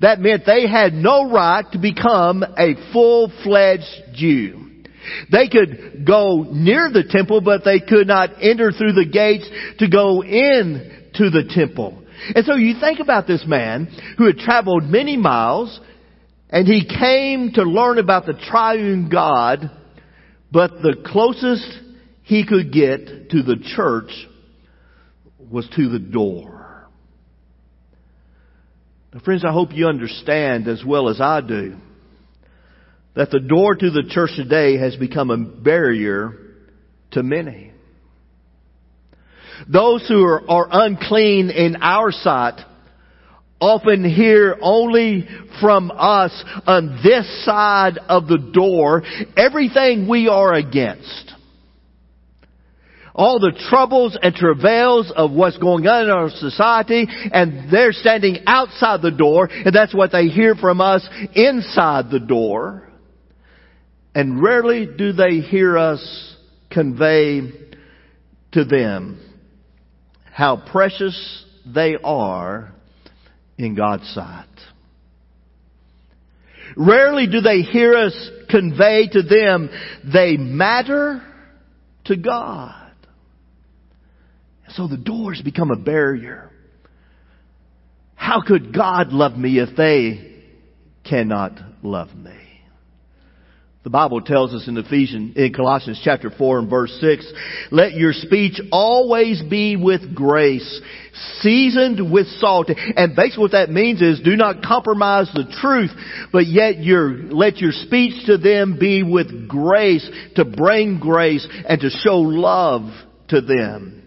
That 0.00 0.20
meant 0.20 0.44
they 0.46 0.68
had 0.68 0.92
no 0.94 1.30
right 1.30 1.64
to 1.72 1.78
become 1.78 2.42
a 2.42 2.74
full-fledged 2.92 4.14
Jew. 4.14 4.66
They 5.32 5.48
could 5.48 6.06
go 6.06 6.46
near 6.50 6.90
the 6.90 7.04
temple, 7.08 7.40
but 7.40 7.64
they 7.64 7.80
could 7.80 8.06
not 8.06 8.30
enter 8.40 8.70
through 8.70 8.92
the 8.92 9.08
gates 9.10 9.48
to 9.78 9.88
go 9.88 10.22
in 10.22 11.10
to 11.14 11.30
the 11.30 11.44
temple. 11.54 12.02
And 12.34 12.44
so 12.44 12.54
you 12.54 12.78
think 12.78 13.00
about 13.00 13.26
this 13.26 13.44
man 13.46 13.88
who 14.18 14.26
had 14.26 14.36
traveled 14.36 14.84
many 14.84 15.16
miles 15.16 15.80
and 16.50 16.66
he 16.66 16.86
came 16.86 17.52
to 17.52 17.62
learn 17.62 17.98
about 17.98 18.26
the 18.26 18.34
triune 18.34 19.08
God, 19.08 19.70
but 20.52 20.82
the 20.82 20.96
closest 21.06 21.66
he 22.22 22.44
could 22.46 22.72
get 22.72 23.30
to 23.30 23.42
the 23.42 23.56
church 23.76 24.10
was 25.50 25.68
to 25.76 25.88
the 25.88 25.98
door. 25.98 26.88
Now, 29.12 29.20
friends, 29.20 29.44
I 29.44 29.52
hope 29.52 29.70
you 29.72 29.86
understand 29.86 30.68
as 30.68 30.84
well 30.84 31.08
as 31.08 31.20
I 31.20 31.40
do 31.40 31.76
that 33.14 33.30
the 33.30 33.40
door 33.40 33.74
to 33.74 33.90
the 33.90 34.04
church 34.08 34.30
today 34.36 34.78
has 34.78 34.94
become 34.96 35.30
a 35.30 35.36
barrier 35.36 36.36
to 37.10 37.22
many. 37.22 37.72
Those 39.68 40.06
who 40.06 40.22
are, 40.24 40.48
are 40.48 40.68
unclean 40.70 41.50
in 41.50 41.76
our 41.82 42.12
sight 42.12 42.60
often 43.60 44.04
hear 44.04 44.56
only 44.62 45.28
from 45.60 45.90
us 45.94 46.32
on 46.66 47.00
this 47.04 47.44
side 47.44 47.98
of 48.08 48.26
the 48.26 48.38
door 48.38 49.02
everything 49.36 50.08
we 50.08 50.28
are 50.28 50.54
against 50.54 51.29
all 53.14 53.38
the 53.38 53.58
troubles 53.68 54.16
and 54.20 54.34
travails 54.34 55.12
of 55.14 55.32
what's 55.32 55.58
going 55.58 55.86
on 55.86 56.04
in 56.04 56.10
our 56.10 56.30
society 56.30 57.06
and 57.32 57.72
they're 57.72 57.92
standing 57.92 58.38
outside 58.46 59.02
the 59.02 59.10
door 59.10 59.48
and 59.50 59.74
that's 59.74 59.94
what 59.94 60.12
they 60.12 60.26
hear 60.26 60.54
from 60.54 60.80
us 60.80 61.06
inside 61.34 62.10
the 62.10 62.20
door. 62.20 62.88
And 64.14 64.42
rarely 64.42 64.86
do 64.86 65.12
they 65.12 65.38
hear 65.38 65.78
us 65.78 66.36
convey 66.70 67.52
to 68.52 68.64
them 68.64 69.20
how 70.32 70.56
precious 70.70 71.44
they 71.66 71.96
are 72.02 72.72
in 73.58 73.74
God's 73.74 74.08
sight. 74.14 74.46
Rarely 76.76 77.26
do 77.26 77.40
they 77.40 77.62
hear 77.62 77.94
us 77.94 78.30
convey 78.48 79.08
to 79.08 79.22
them 79.22 79.70
they 80.04 80.36
matter 80.36 81.22
to 82.06 82.16
God. 82.16 82.79
So 84.74 84.86
the 84.86 84.96
doors 84.96 85.40
become 85.44 85.70
a 85.70 85.76
barrier. 85.76 86.50
How 88.14 88.42
could 88.46 88.74
God 88.74 89.12
love 89.12 89.36
me 89.36 89.58
if 89.58 89.76
they 89.76 90.44
cannot 91.04 91.58
love 91.82 92.14
me? 92.14 92.36
The 93.82 93.90
Bible 93.90 94.20
tells 94.20 94.52
us 94.52 94.68
in 94.68 94.76
Ephesians, 94.76 95.38
in 95.38 95.54
Colossians 95.54 96.02
chapter 96.04 96.30
4 96.30 96.58
and 96.58 96.68
verse 96.68 96.94
6, 97.00 97.32
let 97.70 97.94
your 97.94 98.12
speech 98.12 98.60
always 98.70 99.42
be 99.48 99.74
with 99.76 100.14
grace, 100.14 100.82
seasoned 101.40 102.12
with 102.12 102.26
salt. 102.38 102.68
And 102.68 103.16
basically 103.16 103.40
what 103.40 103.52
that 103.52 103.70
means 103.70 104.02
is 104.02 104.20
do 104.20 104.36
not 104.36 104.62
compromise 104.62 105.30
the 105.32 105.50
truth, 105.62 105.90
but 106.30 106.46
yet 106.46 106.82
your, 106.82 107.10
let 107.32 107.56
your 107.56 107.72
speech 107.72 108.26
to 108.26 108.36
them 108.36 108.76
be 108.78 109.02
with 109.02 109.48
grace 109.48 110.06
to 110.36 110.44
bring 110.44 111.00
grace 111.00 111.48
and 111.66 111.80
to 111.80 111.88
show 111.88 112.18
love 112.18 112.82
to 113.28 113.40
them. 113.40 113.99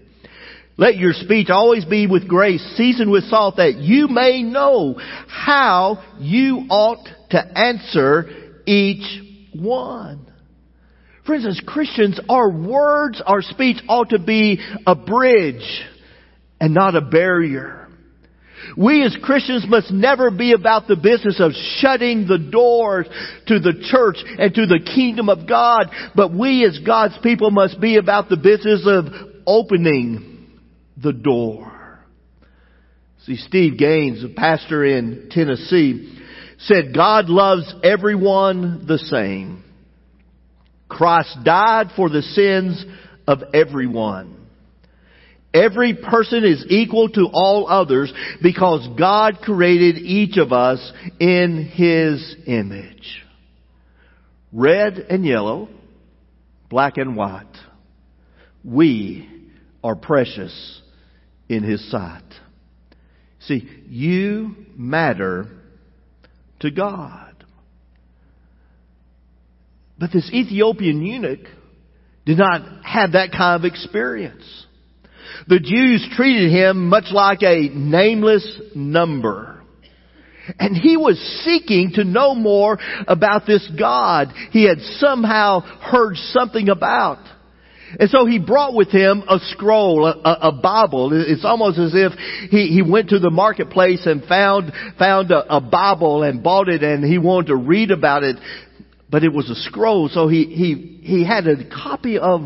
Let 0.75 0.97
your 0.97 1.13
speech 1.13 1.49
always 1.49 1.85
be 1.85 2.07
with 2.07 2.27
grace, 2.27 2.61
seasoned 2.75 3.11
with 3.11 3.25
salt, 3.25 3.57
that 3.57 3.75
you 3.75 4.07
may 4.07 4.41
know 4.41 4.99
how 5.27 6.03
you 6.19 6.65
ought 6.69 7.07
to 7.29 7.57
answer 7.57 8.25
each 8.65 9.21
one. 9.53 10.31
Friends, 11.25 11.45
as 11.45 11.61
Christians, 11.65 12.19
our 12.27 12.49
words, 12.49 13.21
our 13.25 13.41
speech 13.41 13.77
ought 13.87 14.09
to 14.09 14.19
be 14.19 14.59
a 14.85 14.95
bridge 14.95 15.81
and 16.59 16.73
not 16.73 16.95
a 16.95 17.01
barrier. 17.01 17.87
We 18.75 19.03
as 19.03 19.15
Christians 19.21 19.65
must 19.67 19.91
never 19.91 20.31
be 20.31 20.53
about 20.53 20.87
the 20.87 20.95
business 20.95 21.39
of 21.39 21.51
shutting 21.77 22.27
the 22.27 22.39
doors 22.39 23.05
to 23.47 23.59
the 23.59 23.73
church 23.91 24.17
and 24.39 24.53
to 24.55 24.65
the 24.65 24.79
kingdom 24.79 25.29
of 25.29 25.47
God, 25.47 25.87
but 26.15 26.33
we 26.33 26.65
as 26.65 26.79
God's 26.79 27.17
people 27.21 27.51
must 27.51 27.79
be 27.79 27.97
about 27.97 28.29
the 28.29 28.37
business 28.37 28.83
of 28.85 29.05
opening 29.45 30.32
the 31.01 31.13
door. 31.13 31.99
See, 33.25 33.37
Steve 33.37 33.77
Gaines, 33.77 34.23
a 34.23 34.29
pastor 34.29 34.83
in 34.83 35.29
Tennessee, 35.31 36.19
said 36.59 36.93
God 36.93 37.29
loves 37.29 37.73
everyone 37.83 38.85
the 38.85 38.97
same. 38.97 39.63
Christ 40.89 41.37
died 41.43 41.87
for 41.95 42.09
the 42.09 42.21
sins 42.21 42.85
of 43.27 43.39
everyone. 43.53 44.47
Every 45.53 45.93
person 45.93 46.43
is 46.43 46.65
equal 46.67 47.09
to 47.09 47.29
all 47.31 47.67
others 47.67 48.11
because 48.41 48.87
God 48.97 49.37
created 49.41 49.97
each 49.97 50.37
of 50.37 50.51
us 50.51 50.91
in 51.19 51.71
His 51.73 52.35
image. 52.45 53.23
Red 54.51 54.97
and 54.97 55.25
yellow, 55.25 55.69
black 56.69 56.97
and 56.97 57.15
white. 57.15 57.45
We 58.63 59.29
are 59.83 59.95
precious 59.95 60.81
in 61.49 61.63
His 61.63 61.89
sight. 61.91 62.23
See, 63.41 63.67
you 63.87 64.55
matter 64.75 65.47
to 66.61 66.71
God. 66.71 67.33
But 69.99 70.11
this 70.11 70.29
Ethiopian 70.33 71.05
eunuch 71.05 71.47
did 72.25 72.37
not 72.37 72.85
have 72.85 73.13
that 73.13 73.31
kind 73.31 73.63
of 73.63 73.69
experience. 73.69 74.65
The 75.47 75.59
Jews 75.59 76.07
treated 76.15 76.51
him 76.51 76.87
much 76.89 77.05
like 77.11 77.43
a 77.43 77.69
nameless 77.69 78.61
number. 78.75 79.61
And 80.59 80.75
he 80.75 80.97
was 80.97 81.17
seeking 81.45 81.91
to 81.95 82.03
know 82.03 82.35
more 82.35 82.77
about 83.07 83.45
this 83.45 83.69
God 83.77 84.33
he 84.51 84.67
had 84.67 84.79
somehow 84.97 85.61
heard 85.61 86.15
something 86.17 86.69
about. 86.69 87.19
And 87.99 88.09
so 88.09 88.25
he 88.25 88.39
brought 88.39 88.73
with 88.73 88.89
him 88.89 89.23
a 89.29 89.37
scroll, 89.51 90.05
a, 90.05 90.37
a, 90.41 90.51
Bible. 90.51 91.11
It's 91.13 91.45
almost 91.45 91.77
as 91.77 91.91
if 91.93 92.13
he, 92.49 92.67
he 92.67 92.81
went 92.81 93.09
to 93.09 93.19
the 93.19 93.29
marketplace 93.29 94.05
and 94.05 94.23
found, 94.23 94.71
found 94.97 95.31
a, 95.31 95.57
a 95.57 95.61
Bible 95.61 96.23
and 96.23 96.41
bought 96.41 96.69
it 96.69 96.81
and 96.81 97.03
he 97.03 97.17
wanted 97.17 97.47
to 97.47 97.55
read 97.55 97.91
about 97.91 98.23
it. 98.23 98.37
But 99.09 99.23
it 99.23 99.31
was 99.31 99.47
a 99.49 99.55
scroll, 99.55 100.09
so 100.09 100.27
he, 100.27 100.45
he, 100.45 100.99
he 101.03 101.23
had 101.23 101.45
a 101.45 101.69
copy 101.69 102.17
of 102.17 102.41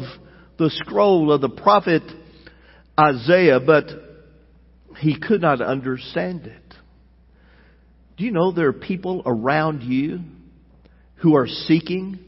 the 0.58 0.70
scroll 0.70 1.32
of 1.32 1.40
the 1.40 1.50
prophet 1.50 2.04
Isaiah, 3.00 3.62
but 3.62 3.86
he 5.00 5.18
could 5.18 5.40
not 5.42 5.62
understand 5.62 6.46
it. 6.46 6.74
Do 8.18 8.26
you 8.26 8.32
know 8.32 8.52
there 8.52 8.68
are 8.68 8.74
people 8.74 9.22
around 9.26 9.84
you 9.84 10.22
who 11.18 11.36
are 11.36 11.48
seeking? 11.48 12.20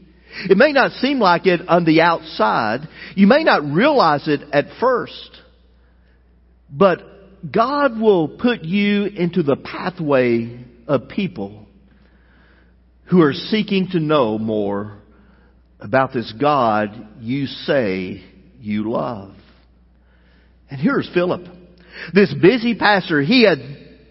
It 0.48 0.56
may 0.56 0.72
not 0.72 0.92
seem 0.92 1.18
like 1.18 1.46
it 1.46 1.68
on 1.68 1.84
the 1.84 2.00
outside. 2.02 2.88
You 3.14 3.26
may 3.26 3.44
not 3.44 3.64
realize 3.64 4.28
it 4.28 4.40
at 4.52 4.66
first. 4.80 5.38
But 6.70 7.00
God 7.50 8.00
will 8.00 8.28
put 8.28 8.62
you 8.62 9.06
into 9.06 9.42
the 9.42 9.56
pathway 9.56 10.64
of 10.86 11.08
people 11.08 11.66
who 13.04 13.22
are 13.22 13.32
seeking 13.32 13.88
to 13.92 14.00
know 14.00 14.38
more 14.38 14.98
about 15.80 16.12
this 16.12 16.32
God 16.40 17.08
you 17.20 17.46
say 17.46 18.22
you 18.60 18.90
love. 18.90 19.34
And 20.70 20.80
here's 20.80 21.10
Philip. 21.12 21.42
This 22.14 22.32
busy 22.40 22.74
pastor, 22.76 23.20
he 23.20 23.44
had 23.44 23.58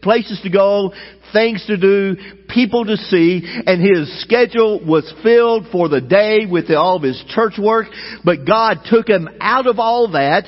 places 0.02 0.40
to 0.44 0.50
go, 0.50 0.94
things 1.34 1.66
to 1.68 1.78
do, 1.78 2.16
people 2.48 2.86
to 2.86 2.98
see, 2.98 3.42
and 3.66 3.82
his 3.82 4.22
schedule 4.22 4.86
was 4.86 5.12
filled 5.24 5.68
for 5.72 5.90
the 5.90 6.02
day 6.02 6.46
with 6.50 6.70
all 6.72 6.98
of 6.98 7.04
his 7.04 7.24
church 7.30 7.54
work, 7.58 7.88
but 8.24 8.46
God 8.46 8.80
took 8.86 9.08
him 9.08 9.28
out 9.40 9.68
of 9.68 9.80
all 9.80 10.12
that 10.12 10.46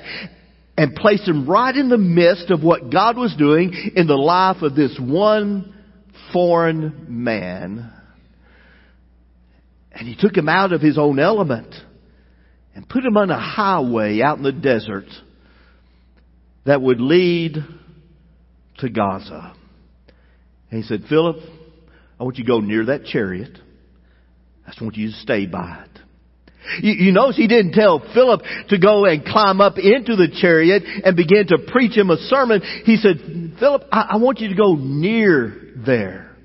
and 0.78 0.96
placed 0.96 1.28
him 1.28 1.48
right 1.48 1.76
in 1.76 1.89
the 1.89 1.98
midst 1.98 2.50
of 2.50 2.63
what 2.63 2.91
God 2.91 3.17
was 3.17 3.36
doing 3.38 3.91
in 3.96 4.08
the 4.08 4.15
life 4.15 4.62
of 4.62 4.76
this 4.76 4.98
one 5.00 5.76
foreign 6.34 7.06
man. 7.08 7.91
And 9.91 10.08
he 10.08 10.15
took 10.15 10.36
him 10.36 10.50
out 10.50 10.74
of 10.74 10.82
his 10.82 10.98
own 10.98 11.20
element 11.20 11.76
and 12.74 12.88
put 12.88 13.04
him 13.04 13.17
on 13.17 13.30
a 13.30 13.39
highway 13.39 14.22
out 14.22 14.38
in 14.38 14.44
the 14.44 14.52
desert 14.52 15.06
that 16.65 16.82
would 16.82 17.02
lead 17.02 17.58
to 18.78 18.89
Gaza. 18.89 19.54
And 20.71 20.81
he 20.81 20.88
said, 20.88 21.03
Philip, 21.10 21.38
I 22.19 22.23
want 22.23 22.38
you 22.38 22.45
to 22.45 22.47
go 22.47 22.60
near 22.60 22.86
that 22.86 23.05
chariot. 23.05 23.57
I 24.65 24.69
just 24.69 24.81
want 24.81 24.95
you 24.95 25.10
to 25.10 25.13
stay 25.17 25.45
by 25.45 25.86
it. 25.86 26.01
You, 26.84 26.93
you 26.93 27.12
notice 27.12 27.36
he 27.36 27.47
didn't 27.47 27.73
tell 27.73 27.99
Philip 28.13 28.41
to 28.69 28.77
go 28.77 29.05
and 29.05 29.25
climb 29.25 29.62
up 29.62 29.77
into 29.77 30.15
the 30.15 30.27
chariot 30.31 30.84
and 30.86 31.17
begin 31.17 31.47
to 31.47 31.57
preach 31.67 31.97
him 31.97 32.10
a 32.10 32.17
sermon. 32.17 32.62
He 32.86 32.97
said, 32.97 33.55
Philip, 33.60 33.84
I, 33.91 34.12
I 34.12 34.17
want 34.17 34.39
you 34.39 34.49
to 34.49 34.55
go 34.55 34.75
near 34.75 35.73
there. 35.75 36.36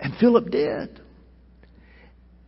And 0.00 0.14
Philip 0.18 0.50
did. 0.50 1.00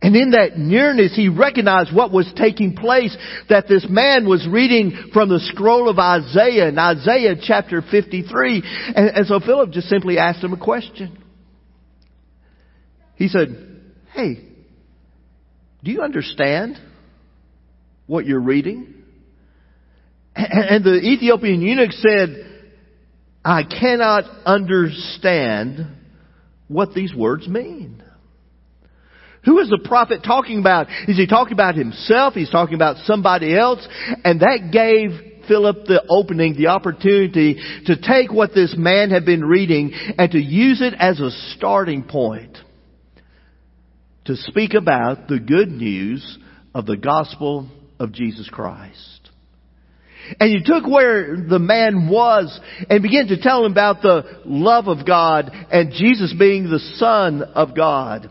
And 0.01 0.15
in 0.15 0.31
that 0.31 0.57
nearness, 0.57 1.15
he 1.15 1.29
recognized 1.29 1.95
what 1.95 2.11
was 2.11 2.31
taking 2.35 2.75
place, 2.75 3.15
that 3.49 3.67
this 3.67 3.85
man 3.87 4.27
was 4.27 4.47
reading 4.49 5.11
from 5.13 5.29
the 5.29 5.39
scroll 5.39 5.89
of 5.89 5.99
Isaiah 5.99 6.69
in 6.69 6.79
Isaiah 6.79 7.35
chapter 7.39 7.83
53. 7.83 8.63
And, 8.95 9.09
and 9.09 9.27
so 9.27 9.39
Philip 9.39 9.69
just 9.69 9.89
simply 9.89 10.17
asked 10.17 10.43
him 10.43 10.53
a 10.53 10.57
question. 10.57 11.23
He 13.15 13.27
said, 13.27 13.81
Hey, 14.11 14.43
do 15.83 15.91
you 15.91 16.01
understand 16.01 16.79
what 18.07 18.25
you're 18.25 18.41
reading? 18.41 18.95
And 20.35 20.83
the 20.83 20.95
Ethiopian 20.95 21.61
eunuch 21.61 21.91
said, 21.91 22.47
I 23.45 23.63
cannot 23.63 24.23
understand 24.45 25.87
what 26.67 26.93
these 26.93 27.13
words 27.13 27.47
mean. 27.47 28.01
Who 29.43 29.59
is 29.59 29.69
the 29.69 29.81
prophet 29.83 30.21
talking 30.23 30.59
about? 30.59 30.87
Is 31.07 31.17
he 31.17 31.25
talking 31.25 31.53
about 31.53 31.75
himself? 31.75 32.35
He's 32.35 32.49
talking 32.49 32.75
about 32.75 32.97
somebody 33.05 33.57
else? 33.57 33.85
And 34.23 34.41
that 34.41 34.69
gave 34.71 35.47
Philip 35.47 35.85
the 35.85 36.03
opening, 36.09 36.55
the 36.55 36.67
opportunity 36.67 37.59
to 37.85 37.95
take 37.99 38.31
what 38.31 38.53
this 38.53 38.75
man 38.77 39.09
had 39.09 39.25
been 39.25 39.43
reading 39.43 39.93
and 40.17 40.31
to 40.31 40.39
use 40.39 40.81
it 40.81 40.93
as 40.97 41.19
a 41.19 41.31
starting 41.55 42.03
point 42.03 42.57
to 44.25 44.35
speak 44.35 44.73
about 44.75 45.27
the 45.27 45.39
good 45.39 45.69
news 45.69 46.37
of 46.75 46.85
the 46.85 46.97
gospel 46.97 47.67
of 47.99 48.11
Jesus 48.11 48.47
Christ. 48.49 49.29
And 50.39 50.51
you 50.51 50.59
took 50.63 50.87
where 50.87 51.35
the 51.35 51.59
man 51.59 52.07
was 52.07 52.57
and 52.89 53.01
began 53.01 53.27
to 53.27 53.41
tell 53.41 53.65
him 53.65 53.71
about 53.71 54.01
the 54.01 54.41
love 54.45 54.87
of 54.87 55.05
God 55.05 55.51
and 55.71 55.91
Jesus 55.91 56.33
being 56.37 56.69
the 56.69 56.79
Son 56.97 57.41
of 57.41 57.75
God. 57.75 58.29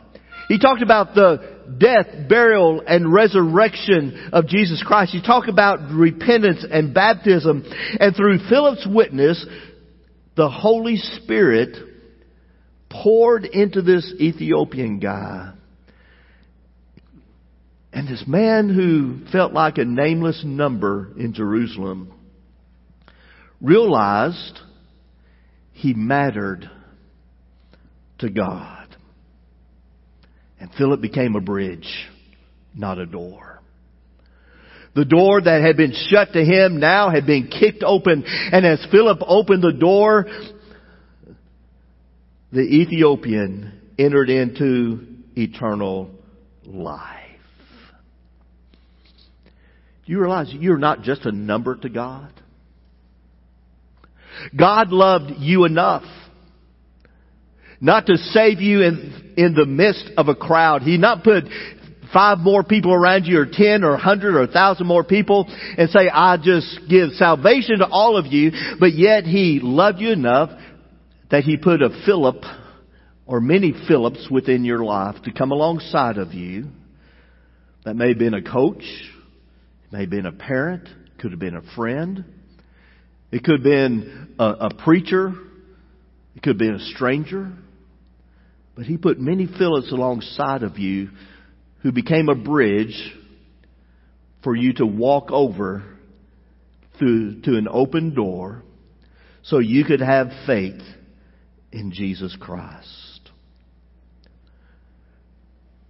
He 0.50 0.58
talked 0.58 0.82
about 0.82 1.14
the 1.14 1.60
death, 1.78 2.28
burial, 2.28 2.82
and 2.84 3.12
resurrection 3.12 4.30
of 4.32 4.48
Jesus 4.48 4.82
Christ. 4.84 5.12
He 5.12 5.22
talked 5.22 5.48
about 5.48 5.92
repentance 5.92 6.66
and 6.68 6.92
baptism. 6.92 7.64
And 8.00 8.16
through 8.16 8.48
Philip's 8.48 8.84
witness, 8.84 9.46
the 10.36 10.50
Holy 10.50 10.96
Spirit 10.96 11.76
poured 12.90 13.44
into 13.44 13.80
this 13.80 14.12
Ethiopian 14.18 14.98
guy. 14.98 15.52
And 17.92 18.08
this 18.08 18.24
man 18.26 18.74
who 18.74 19.30
felt 19.30 19.52
like 19.52 19.78
a 19.78 19.84
nameless 19.84 20.42
number 20.44 21.12
in 21.16 21.32
Jerusalem 21.32 22.12
realized 23.60 24.58
he 25.74 25.94
mattered 25.94 26.68
to 28.18 28.28
God. 28.28 28.79
And 30.60 30.70
Philip 30.76 31.00
became 31.00 31.34
a 31.34 31.40
bridge, 31.40 31.88
not 32.74 32.98
a 32.98 33.06
door. 33.06 33.60
The 34.94 35.04
door 35.04 35.40
that 35.40 35.62
had 35.62 35.76
been 35.76 35.94
shut 36.08 36.32
to 36.34 36.44
him 36.44 36.80
now 36.80 37.10
had 37.10 37.26
been 37.26 37.48
kicked 37.48 37.82
open. 37.82 38.24
And 38.26 38.66
as 38.66 38.84
Philip 38.90 39.20
opened 39.26 39.62
the 39.62 39.72
door, 39.72 40.26
the 42.52 42.60
Ethiopian 42.60 43.80
entered 43.98 44.28
into 44.28 45.06
eternal 45.36 46.10
life. 46.66 47.16
Do 50.04 50.12
you 50.12 50.20
realize 50.20 50.52
you're 50.52 50.76
not 50.76 51.02
just 51.02 51.24
a 51.24 51.32
number 51.32 51.76
to 51.76 51.88
God? 51.88 52.32
God 54.56 54.90
loved 54.90 55.32
you 55.38 55.64
enough 55.64 56.04
Not 57.80 58.06
to 58.06 58.16
save 58.16 58.60
you 58.60 58.82
in, 58.82 59.34
in 59.36 59.54
the 59.54 59.64
midst 59.64 60.10
of 60.16 60.28
a 60.28 60.34
crowd. 60.34 60.82
He 60.82 60.98
not 60.98 61.24
put 61.24 61.44
five 62.12 62.38
more 62.38 62.62
people 62.62 62.92
around 62.92 63.24
you 63.24 63.38
or 63.38 63.46
ten 63.50 63.84
or 63.84 63.94
a 63.94 63.98
hundred 63.98 64.34
or 64.34 64.42
a 64.42 64.46
thousand 64.48 64.86
more 64.86 65.04
people 65.04 65.46
and 65.78 65.88
say, 65.90 66.08
I 66.12 66.36
just 66.36 66.80
give 66.88 67.12
salvation 67.12 67.78
to 67.78 67.86
all 67.86 68.16
of 68.16 68.26
you, 68.26 68.52
but 68.78 68.92
yet 68.94 69.24
He 69.24 69.60
loved 69.62 70.00
you 70.00 70.10
enough 70.10 70.50
that 71.30 71.44
He 71.44 71.56
put 71.56 71.82
a 71.82 72.02
Philip 72.04 72.42
or 73.26 73.40
many 73.40 73.72
Philips 73.86 74.28
within 74.30 74.64
your 74.64 74.84
life 74.84 75.22
to 75.24 75.32
come 75.32 75.52
alongside 75.52 76.18
of 76.18 76.34
you. 76.34 76.66
That 77.84 77.94
may 77.94 78.08
have 78.08 78.18
been 78.18 78.34
a 78.34 78.42
coach, 78.42 78.82
may 79.90 80.00
have 80.00 80.10
been 80.10 80.26
a 80.26 80.32
parent, 80.32 80.88
could 81.18 81.30
have 81.30 81.40
been 81.40 81.56
a 81.56 81.62
friend, 81.76 82.24
it 83.30 83.44
could 83.44 83.60
have 83.60 83.62
been 83.62 84.34
a, 84.38 84.44
a 84.44 84.74
preacher, 84.74 85.32
it 86.34 86.42
could 86.42 86.50
have 86.50 86.58
been 86.58 86.74
a 86.74 86.86
stranger. 86.94 87.52
But 88.80 88.86
he 88.86 88.96
put 88.96 89.20
many 89.20 89.46
Philips 89.46 89.92
alongside 89.92 90.62
of 90.62 90.78
you 90.78 91.10
who 91.82 91.92
became 91.92 92.30
a 92.30 92.34
bridge 92.34 93.14
for 94.42 94.56
you 94.56 94.72
to 94.72 94.86
walk 94.86 95.30
over 95.30 95.82
through 96.98 97.42
to 97.42 97.58
an 97.58 97.68
open 97.70 98.14
door 98.14 98.62
so 99.42 99.58
you 99.58 99.84
could 99.84 100.00
have 100.00 100.28
faith 100.46 100.80
in 101.70 101.92
Jesus 101.92 102.34
Christ. 102.40 103.30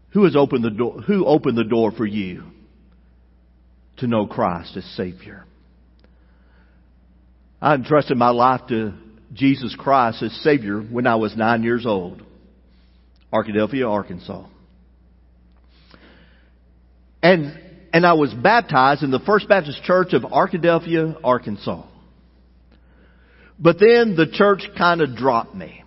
Who 0.09 0.25
has 0.25 0.35
opened 0.35 0.65
the 0.65 0.71
door 0.71 1.01
who 1.03 1.27
opened 1.27 1.57
the 1.57 1.63
door 1.63 1.93
for 1.93 2.07
you 2.07 2.43
to 3.99 4.09
know 4.09 4.27
Christ 4.27 4.77
as 4.77 4.85
Savior? 4.97 5.45
I 7.63 7.77
entrusted 7.77 8.17
my 8.17 8.31
life 8.31 8.63
to 8.71 8.95
Jesus 9.33 9.77
Christ 9.79 10.25
as 10.25 10.33
Savior 10.43 10.81
when 10.81 11.07
I 11.07 11.15
was 11.15 11.37
nine 11.37 11.63
years 11.63 11.87
old. 11.87 12.25
Arkadelphia, 13.33 13.89
Arkansas. 13.89 14.47
And, 17.23 17.59
and 17.93 18.07
I 18.07 18.15
was 18.15 18.33
baptized 18.33 19.03
in 19.03 19.11
the 19.11 19.21
First 19.21 19.49
Baptist 19.49 19.83
Church 19.85 20.13
of 20.13 20.23
Arkadelphia, 20.23 21.19
Arkansas. 21.23 21.85
But 23.59 23.79
then 23.79 24.17
the 24.17 24.27
church 24.33 24.63
kind 24.77 25.03
of 25.03 25.17
dropped 25.17 25.55
me. 25.55 25.85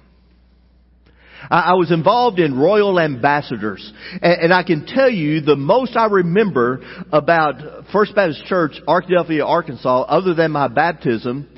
I, 1.49 1.73
was 1.73 1.91
involved 1.91 2.39
in 2.39 2.57
Royal 2.57 2.99
Ambassadors, 2.99 3.91
and, 4.21 4.43
and, 4.43 4.53
I 4.53 4.63
can 4.63 4.85
tell 4.85 5.09
you 5.09 5.41
the 5.41 5.57
most 5.57 5.97
I 5.97 6.05
remember 6.05 6.81
about 7.11 7.87
First 7.91 8.15
Baptist 8.15 8.45
Church, 8.45 8.73
Arkadelphia, 8.87 9.45
Arkansas, 9.45 10.03
other 10.03 10.33
than 10.33 10.51
my 10.51 10.69
baptism, 10.69 11.49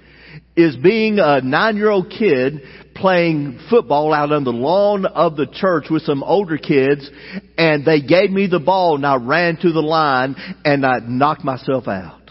is 0.55 0.75
being 0.75 1.19
a 1.19 1.41
nine-year-old 1.41 2.09
kid 2.09 2.61
playing 2.95 3.59
football 3.69 4.13
out 4.13 4.31
on 4.31 4.45
the 4.45 4.51
lawn 4.51 5.05
of 5.05 5.35
the 5.35 5.47
church 5.47 5.85
with 5.91 6.03
some 6.03 6.23
older 6.23 6.57
kids 6.57 7.09
and 7.57 7.85
they 7.85 8.01
gave 8.01 8.31
me 8.31 8.47
the 8.47 8.59
ball 8.59 8.95
and 8.95 9.05
I 9.05 9.17
ran 9.17 9.57
to 9.57 9.71
the 9.71 9.81
line 9.81 10.35
and 10.63 10.85
I 10.85 10.99
knocked 10.99 11.43
myself 11.43 11.87
out. 11.87 12.21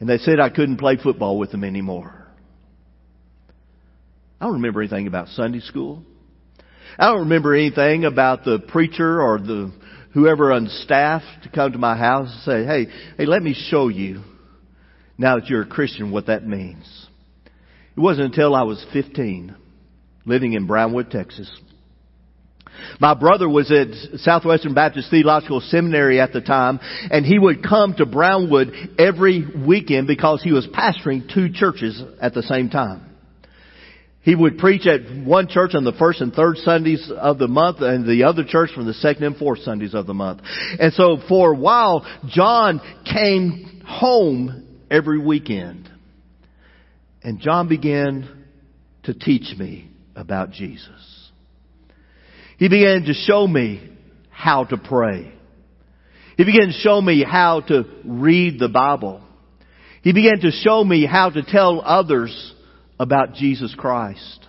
And 0.00 0.08
they 0.08 0.18
said 0.18 0.40
I 0.40 0.48
couldn't 0.48 0.78
play 0.78 0.96
football 1.02 1.38
with 1.38 1.50
them 1.50 1.62
anymore. 1.62 2.26
I 4.40 4.46
don't 4.46 4.54
remember 4.54 4.80
anything 4.80 5.06
about 5.06 5.28
Sunday 5.28 5.60
school. 5.60 6.02
I 6.98 7.10
don't 7.10 7.20
remember 7.20 7.54
anything 7.54 8.04
about 8.04 8.44
the 8.44 8.58
preacher 8.58 9.20
or 9.20 9.38
the 9.38 9.72
whoever 10.12 10.52
on 10.52 10.68
staff 10.68 11.22
to 11.42 11.50
come 11.50 11.72
to 11.72 11.78
my 11.78 11.96
house 11.96 12.30
and 12.30 12.42
say, 12.42 12.64
hey, 12.64 12.86
hey, 13.18 13.26
let 13.26 13.42
me 13.42 13.54
show 13.54 13.88
you 13.88 14.22
now 15.18 15.38
that 15.38 15.48
you're 15.48 15.62
a 15.62 15.66
Christian 15.66 16.10
what 16.10 16.26
that 16.26 16.46
means. 16.46 17.05
It 17.96 18.00
wasn't 18.00 18.26
until 18.26 18.54
I 18.54 18.62
was 18.62 18.84
15, 18.92 19.54
living 20.26 20.52
in 20.52 20.66
Brownwood, 20.66 21.10
Texas. 21.10 21.50
My 23.00 23.14
brother 23.14 23.48
was 23.48 23.72
at 23.72 24.20
Southwestern 24.20 24.74
Baptist 24.74 25.10
Theological 25.10 25.60
Seminary 25.60 26.20
at 26.20 26.34
the 26.34 26.42
time, 26.42 26.78
and 27.10 27.24
he 27.24 27.38
would 27.38 27.62
come 27.62 27.94
to 27.94 28.04
Brownwood 28.04 28.72
every 28.98 29.46
weekend 29.66 30.06
because 30.06 30.42
he 30.42 30.52
was 30.52 30.66
pastoring 30.66 31.32
two 31.32 31.50
churches 31.52 32.02
at 32.20 32.34
the 32.34 32.42
same 32.42 32.68
time. 32.68 33.02
He 34.20 34.34
would 34.34 34.58
preach 34.58 34.86
at 34.86 35.24
one 35.24 35.48
church 35.48 35.74
on 35.74 35.84
the 35.84 35.92
first 35.92 36.20
and 36.20 36.34
third 36.34 36.58
Sundays 36.58 37.10
of 37.16 37.38
the 37.38 37.48
month 37.48 37.78
and 37.80 38.04
the 38.04 38.24
other 38.24 38.44
church 38.44 38.70
from 38.74 38.84
the 38.84 38.94
second 38.94 39.22
and 39.22 39.36
fourth 39.36 39.60
Sundays 39.60 39.94
of 39.94 40.06
the 40.06 40.14
month. 40.14 40.42
And 40.80 40.92
so 40.92 41.18
for 41.28 41.52
a 41.52 41.56
while, 41.56 42.04
John 42.28 42.80
came 43.10 43.82
home 43.86 44.82
every 44.90 45.24
weekend. 45.24 45.88
And 47.26 47.40
John 47.40 47.66
began 47.66 48.28
to 49.02 49.12
teach 49.12 49.58
me 49.58 49.90
about 50.14 50.52
Jesus. 50.52 51.28
He 52.56 52.68
began 52.68 53.02
to 53.02 53.14
show 53.14 53.48
me 53.48 53.90
how 54.30 54.62
to 54.62 54.76
pray. 54.76 55.32
He 56.36 56.44
began 56.44 56.68
to 56.68 56.72
show 56.72 57.00
me 57.00 57.24
how 57.24 57.62
to 57.62 57.82
read 58.04 58.60
the 58.60 58.68
Bible. 58.68 59.20
He 60.02 60.12
began 60.12 60.38
to 60.38 60.52
show 60.52 60.84
me 60.84 61.04
how 61.04 61.30
to 61.30 61.42
tell 61.42 61.80
others 61.80 62.54
about 63.00 63.34
Jesus 63.34 63.74
Christ. 63.76 64.46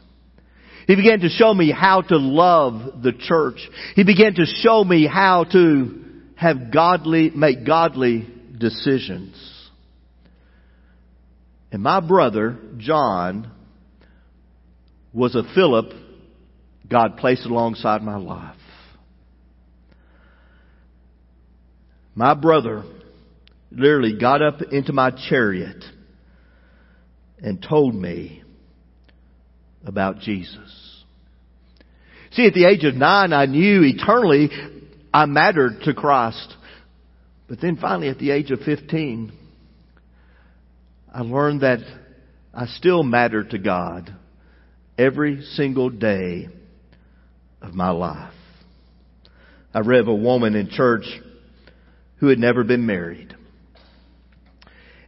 He 0.85 0.95
began 0.95 1.21
to 1.21 1.29
show 1.29 1.51
me 1.55 1.71
how 1.71 2.01
to 2.03 2.17
love 2.17 3.01
the 3.01 3.13
church. 3.13 3.57
He 3.95 4.03
began 4.03 4.35
to 4.35 4.45
show 4.45 4.83
me 4.83 5.07
how 5.07 5.45
to 5.45 6.05
have 6.35 6.71
godly, 6.71 7.31
make 7.31 7.65
godly 7.65 8.27
decisions. 8.55 9.56
And 11.71 11.83
my 11.83 11.99
brother, 11.99 12.57
John, 12.77 13.51
was 15.13 15.35
a 15.35 15.43
Philip 15.53 15.91
God 16.89 17.17
placed 17.17 17.45
alongside 17.45 18.01
my 18.01 18.17
life. 18.17 18.55
My 22.15 22.33
brother 22.33 22.83
literally 23.71 24.17
got 24.17 24.41
up 24.41 24.61
into 24.71 24.93
my 24.93 25.11
chariot 25.29 25.83
and 27.39 27.61
told 27.61 27.93
me 27.93 28.43
about 29.85 30.19
Jesus. 30.19 31.03
See, 32.31 32.45
at 32.45 32.53
the 32.53 32.65
age 32.65 32.83
of 32.83 32.95
nine, 32.95 33.33
I 33.33 33.45
knew 33.45 33.83
eternally 33.83 34.49
I 35.13 35.25
mattered 35.25 35.81
to 35.83 35.93
Christ. 35.93 36.55
But 37.47 37.61
then 37.61 37.77
finally, 37.77 38.09
at 38.09 38.19
the 38.19 38.31
age 38.31 38.51
of 38.51 38.59
15, 38.59 39.31
I 41.17 41.21
learned 41.21 41.61
that 41.61 41.79
I 42.53 42.67
still 42.67 43.01
matter 43.01 43.43
to 43.43 43.57
God 43.57 44.15
every 44.99 45.41
single 45.55 45.89
day 45.89 46.47
of 47.59 47.73
my 47.73 47.89
life. 47.89 48.35
I 49.73 49.79
read 49.79 50.01
of 50.01 50.09
a 50.09 50.13
woman 50.13 50.53
in 50.53 50.69
church 50.69 51.05
who 52.17 52.27
had 52.27 52.37
never 52.37 52.63
been 52.63 52.85
married. 52.85 53.35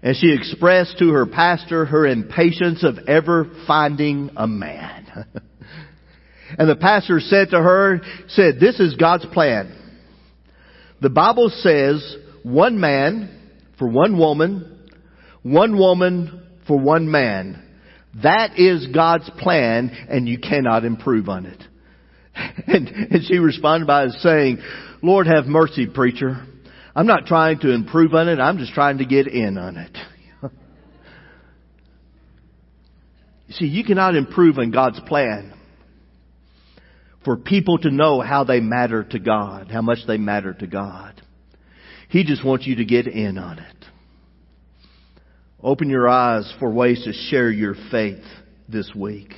And 0.02 0.18
she 0.18 0.34
expressed 0.34 0.98
to 0.98 1.12
her 1.12 1.28
pastor 1.28 1.86
her 1.86 2.08
impatience 2.08 2.84
of 2.84 3.08
ever 3.08 3.46
finding 3.68 4.32
a 4.36 4.48
man. 4.48 5.06
and 6.58 6.68
the 6.68 6.76
pastor 6.76 7.20
said 7.20 7.52
to 7.52 7.62
her, 7.62 8.02
said, 8.30 8.60
this 8.60 8.80
is 8.80 8.96
God's 8.96 9.28
plan. 9.28 9.78
The 11.02 11.12
Bible 11.12 11.50
says 11.50 12.18
one 12.42 12.80
man 12.80 13.60
for 13.78 13.88
one 13.88 14.18
woman 14.18 14.78
one 15.44 15.78
woman 15.78 16.46
for 16.68 16.78
one 16.78 17.10
man. 17.10 17.66
That 18.24 18.58
is 18.58 18.88
God's 18.88 19.30
plan 19.40 19.90
and 20.10 20.28
you 20.28 20.40
cannot 20.40 20.86
improve 20.86 21.30
on 21.30 21.46
it. 21.46 21.62
And, 22.68 22.88
and 22.88 23.24
she 23.26 23.38
responded 23.38 23.86
by 23.86 24.08
saying, 24.08 24.60
Lord 25.02 25.28
have 25.28 25.46
mercy, 25.46 25.88
preacher. 25.88 26.46
I'm 26.96 27.06
not 27.06 27.26
trying 27.26 27.60
to 27.60 27.74
improve 27.74 28.14
on 28.14 28.30
it. 28.30 28.40
I'm 28.40 28.58
just 28.58 28.74
trying 28.74 29.00
to 29.00 29.06
get 29.06 29.28
in 29.28 29.58
on 29.58 29.76
it. 29.76 29.98
See, 33.52 33.66
you 33.66 33.84
cannot 33.84 34.16
improve 34.16 34.58
on 34.58 34.72
God's 34.72 35.02
plan 35.02 35.54
for 37.26 37.36
people 37.36 37.78
to 37.80 37.92
know 37.92 38.22
how 38.22 38.44
they 38.44 38.60
matter 38.60 39.04
to 39.04 39.20
God, 39.20 39.70
how 39.72 39.82
much 39.82 40.00
they 40.08 40.18
matter 40.18 40.54
to 40.54 40.68
God. 40.68 41.22
He 42.10 42.24
just 42.24 42.46
wants 42.46 42.66
you 42.66 42.78
to 42.78 42.86
get 42.86 43.08
in 43.08 43.38
on 43.38 43.60
it. 43.60 43.79
Open 45.62 45.90
your 45.90 46.08
eyes 46.08 46.52
for 46.60 46.72
ways 46.72 47.04
to 47.04 47.14
share 47.14 47.52
your 47.52 47.76
faith 47.92 48.24
this 48.70 48.92
week. 48.96 49.34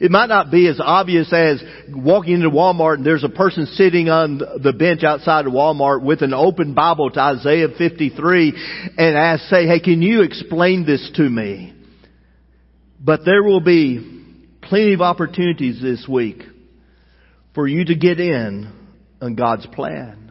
It 0.00 0.10
might 0.10 0.28
not 0.28 0.50
be 0.50 0.68
as 0.68 0.80
obvious 0.80 1.32
as 1.32 1.62
walking 1.88 2.34
into 2.34 2.50
Walmart 2.50 2.94
and 2.94 3.06
there's 3.06 3.24
a 3.24 3.28
person 3.28 3.66
sitting 3.66 4.08
on 4.08 4.38
the 4.38 4.72
bench 4.72 5.02
outside 5.02 5.46
of 5.46 5.52
Walmart 5.52 6.02
with 6.02 6.22
an 6.22 6.32
open 6.32 6.74
Bible 6.74 7.10
to 7.10 7.20
Isaiah 7.20 7.68
53 7.76 8.92
and 8.96 9.16
ask, 9.16 9.44
say, 9.44 9.66
hey, 9.66 9.80
can 9.80 10.00
you 10.00 10.22
explain 10.22 10.86
this 10.86 11.10
to 11.16 11.28
me? 11.28 11.74
But 13.00 13.20
there 13.24 13.42
will 13.42 13.60
be 13.60 14.22
plenty 14.62 14.94
of 14.94 15.00
opportunities 15.02 15.82
this 15.82 16.06
week 16.08 16.42
for 17.54 17.68
you 17.68 17.84
to 17.84 17.94
get 17.94 18.18
in 18.20 18.72
on 19.20 19.34
God's 19.34 19.66
plan. 19.66 20.23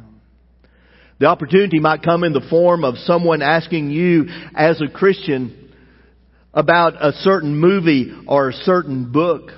The 1.19 1.25
opportunity 1.27 1.79
might 1.79 2.03
come 2.03 2.23
in 2.23 2.33
the 2.33 2.45
form 2.49 2.83
of 2.83 2.97
someone 2.97 3.41
asking 3.41 3.91
you 3.91 4.25
as 4.55 4.81
a 4.81 4.87
Christian 4.87 5.71
about 6.53 6.93
a 7.03 7.11
certain 7.13 7.55
movie 7.57 8.13
or 8.27 8.49
a 8.49 8.53
certain 8.53 9.11
book. 9.11 9.51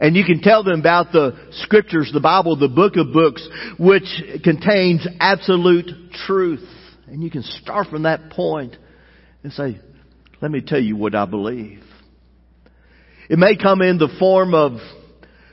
And 0.00 0.16
you 0.16 0.24
can 0.24 0.40
tell 0.40 0.64
them 0.64 0.80
about 0.80 1.12
the 1.12 1.50
scriptures, 1.62 2.10
the 2.12 2.20
Bible, 2.20 2.56
the 2.56 2.68
book 2.68 2.96
of 2.96 3.12
books, 3.12 3.46
which 3.78 4.22
contains 4.42 5.06
absolute 5.20 5.90
truth. 6.26 6.66
And 7.06 7.22
you 7.22 7.30
can 7.30 7.42
start 7.42 7.88
from 7.88 8.02
that 8.02 8.30
point 8.30 8.76
and 9.42 9.52
say, 9.52 9.78
let 10.40 10.50
me 10.50 10.60
tell 10.60 10.80
you 10.80 10.96
what 10.96 11.14
I 11.14 11.26
believe. 11.26 11.82
It 13.30 13.38
may 13.38 13.56
come 13.56 13.80
in 13.80 13.98
the 13.98 14.14
form 14.18 14.52
of 14.52 14.72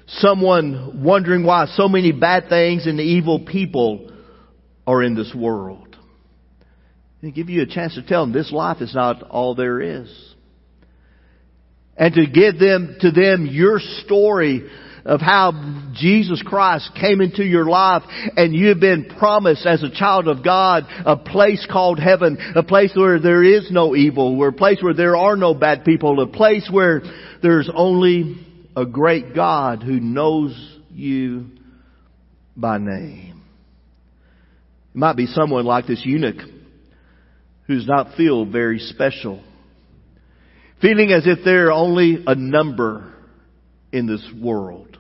someone 0.08 1.02
wondering 1.04 1.46
why 1.46 1.68
so 1.68 1.88
many 1.88 2.12
bad 2.12 2.50
things 2.50 2.88
and 2.88 3.00
evil 3.00 3.46
people 3.46 4.12
are 4.92 5.04
in 5.04 5.16
this 5.16 5.34
world. 5.36 5.98
And 7.22 7.34
give 7.34 7.50
you 7.50 7.62
a 7.62 7.68
chance 7.68 7.96
to 7.96 8.06
tell 8.06 8.26
them 8.26 8.34
this 8.34 8.52
life 8.52 8.82
is 8.82 8.94
not 8.96 9.24
all 9.24 9.56
there 9.56 9.80
is. 9.80 10.10
And 11.96 12.14
to 12.16 12.26
give 12.26 12.60
them, 12.60 12.98
to 13.02 13.12
them 13.12 13.48
your 13.50 13.80
story 13.80 14.68
of 15.06 15.20
how 15.20 15.52
Jesus 15.94 16.42
Christ 16.46 16.92
came 17.00 17.22
into 17.22 17.44
your 17.44 17.66
life 17.66 18.04
and 18.38 18.56
you've 18.56 18.80
been 18.80 19.06
promised 19.18 19.66
as 19.66 19.84
a 19.84 19.90
child 19.90 20.28
of 20.28 20.44
God 20.44 20.86
a 21.06 21.18
place 21.18 21.68
called 21.72 22.00
heaven, 22.00 22.38
a 22.56 22.64
place 22.64 22.92
where 22.96 23.20
there 23.20 23.44
is 23.44 23.70
no 23.72 23.96
evil, 23.96 24.36
where 24.36 24.50
a 24.50 24.54
place 24.54 24.80
where 24.82 24.94
there 24.94 25.16
are 25.16 25.36
no 25.36 25.54
bad 25.54 25.86
people, 25.86 26.20
a 26.22 26.28
place 26.28 26.70
where 26.72 27.02
there's 27.42 27.70
only 27.74 28.48
a 28.76 28.86
great 28.86 29.36
God 29.36 29.84
who 29.84 30.00
knows 30.00 30.80
you 30.92 31.48
by 32.56 32.78
name. 32.78 33.41
It 34.94 34.98
might 34.98 35.16
be 35.16 35.26
someone 35.28 35.66
like 35.66 35.88
this 35.88 36.02
eunuch 36.06 36.42
who's 37.68 37.88
not 37.88 38.16
feel 38.16 38.46
very 38.46 38.80
special. 38.80 39.42
Feeling 40.82 41.12
as 41.12 41.26
if 41.26 41.40
they're 41.46 41.72
only 41.72 42.24
a 42.28 42.36
number 42.36 43.14
in 43.92 44.08
this 44.08 44.26
world. 44.38 44.98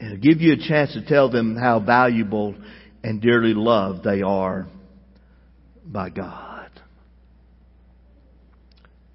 And 0.00 0.20
give 0.20 0.40
you 0.40 0.54
a 0.54 0.56
chance 0.56 0.92
to 0.94 1.04
tell 1.04 1.30
them 1.30 1.56
how 1.56 1.80
valuable 1.80 2.56
and 3.04 3.20
dearly 3.20 3.54
loved 3.54 4.04
they 4.04 4.22
are 4.22 4.66
by 5.84 6.10
God. 6.10 6.70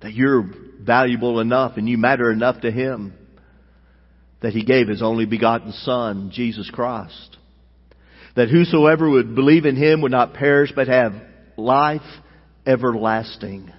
That 0.01 0.13
you're 0.13 0.49
valuable 0.81 1.39
enough 1.39 1.77
and 1.77 1.87
you 1.87 1.97
matter 1.97 2.31
enough 2.31 2.61
to 2.61 2.71
Him 2.71 3.13
that 4.41 4.53
He 4.53 4.63
gave 4.63 4.87
His 4.87 5.01
only 5.01 5.25
begotten 5.25 5.71
Son, 5.71 6.31
Jesus 6.33 6.69
Christ. 6.69 7.37
That 8.35 8.49
whosoever 8.49 9.09
would 9.09 9.35
believe 9.35 9.65
in 9.65 9.75
Him 9.75 10.01
would 10.01 10.11
not 10.11 10.33
perish 10.33 10.71
but 10.75 10.87
have 10.87 11.13
life 11.55 12.01
everlasting. 12.65 13.71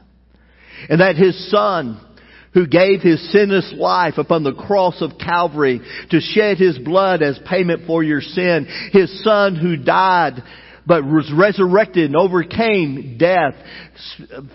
And 0.88 1.00
that 1.00 1.16
His 1.16 1.50
Son, 1.50 2.00
who 2.52 2.66
gave 2.66 3.00
His 3.00 3.32
sinless 3.32 3.72
life 3.76 4.18
upon 4.18 4.44
the 4.44 4.54
cross 4.54 5.00
of 5.00 5.18
Calvary 5.18 5.80
to 6.10 6.20
shed 6.20 6.58
His 6.58 6.78
blood 6.78 7.22
as 7.22 7.38
payment 7.48 7.86
for 7.86 8.02
your 8.02 8.20
sin, 8.20 8.66
His 8.92 9.22
Son 9.24 9.56
who 9.56 9.76
died 9.76 10.42
but 10.86 11.04
was 11.04 11.32
resurrected 11.34 12.04
and 12.04 12.16
overcame 12.16 13.16
death, 13.18 13.54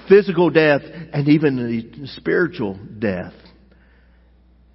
physical 0.08 0.50
death, 0.50 0.82
and 1.12 1.28
even 1.28 2.08
spiritual 2.18 2.80
death. 3.00 3.34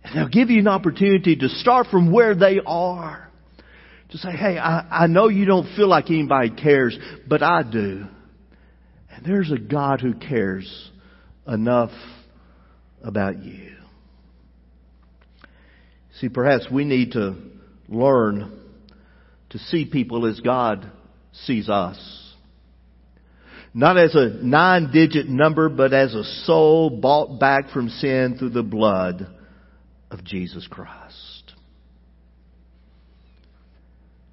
And 0.02 0.16
they'll 0.16 0.28
give 0.28 0.50
you 0.50 0.58
an 0.58 0.68
opportunity 0.68 1.36
to 1.36 1.48
start 1.48 1.86
from 1.90 2.12
where 2.12 2.34
they 2.34 2.60
are. 2.66 3.30
To 4.14 4.18
say, 4.20 4.30
hey, 4.30 4.58
I, 4.58 5.04
I 5.04 5.06
know 5.08 5.26
you 5.26 5.44
don't 5.44 5.74
feel 5.74 5.88
like 5.88 6.08
anybody 6.08 6.50
cares, 6.50 6.96
but 7.26 7.42
I 7.42 7.64
do. 7.64 8.04
And 9.10 9.26
there's 9.26 9.50
a 9.50 9.58
God 9.58 10.00
who 10.00 10.14
cares 10.14 10.92
enough 11.48 11.90
about 13.02 13.42
you. 13.42 13.72
See, 16.20 16.28
perhaps 16.28 16.68
we 16.70 16.84
need 16.84 17.10
to 17.14 17.34
learn 17.88 18.56
to 19.50 19.58
see 19.58 19.84
people 19.84 20.26
as 20.26 20.38
God 20.38 20.88
sees 21.32 21.68
us. 21.68 21.98
Not 23.74 23.98
as 23.98 24.14
a 24.14 24.28
nine 24.28 24.92
digit 24.92 25.28
number, 25.28 25.68
but 25.68 25.92
as 25.92 26.14
a 26.14 26.22
soul 26.44 26.88
bought 26.88 27.40
back 27.40 27.70
from 27.70 27.88
sin 27.88 28.36
through 28.38 28.50
the 28.50 28.62
blood 28.62 29.26
of 30.12 30.22
Jesus 30.22 30.68
Christ. 30.68 31.03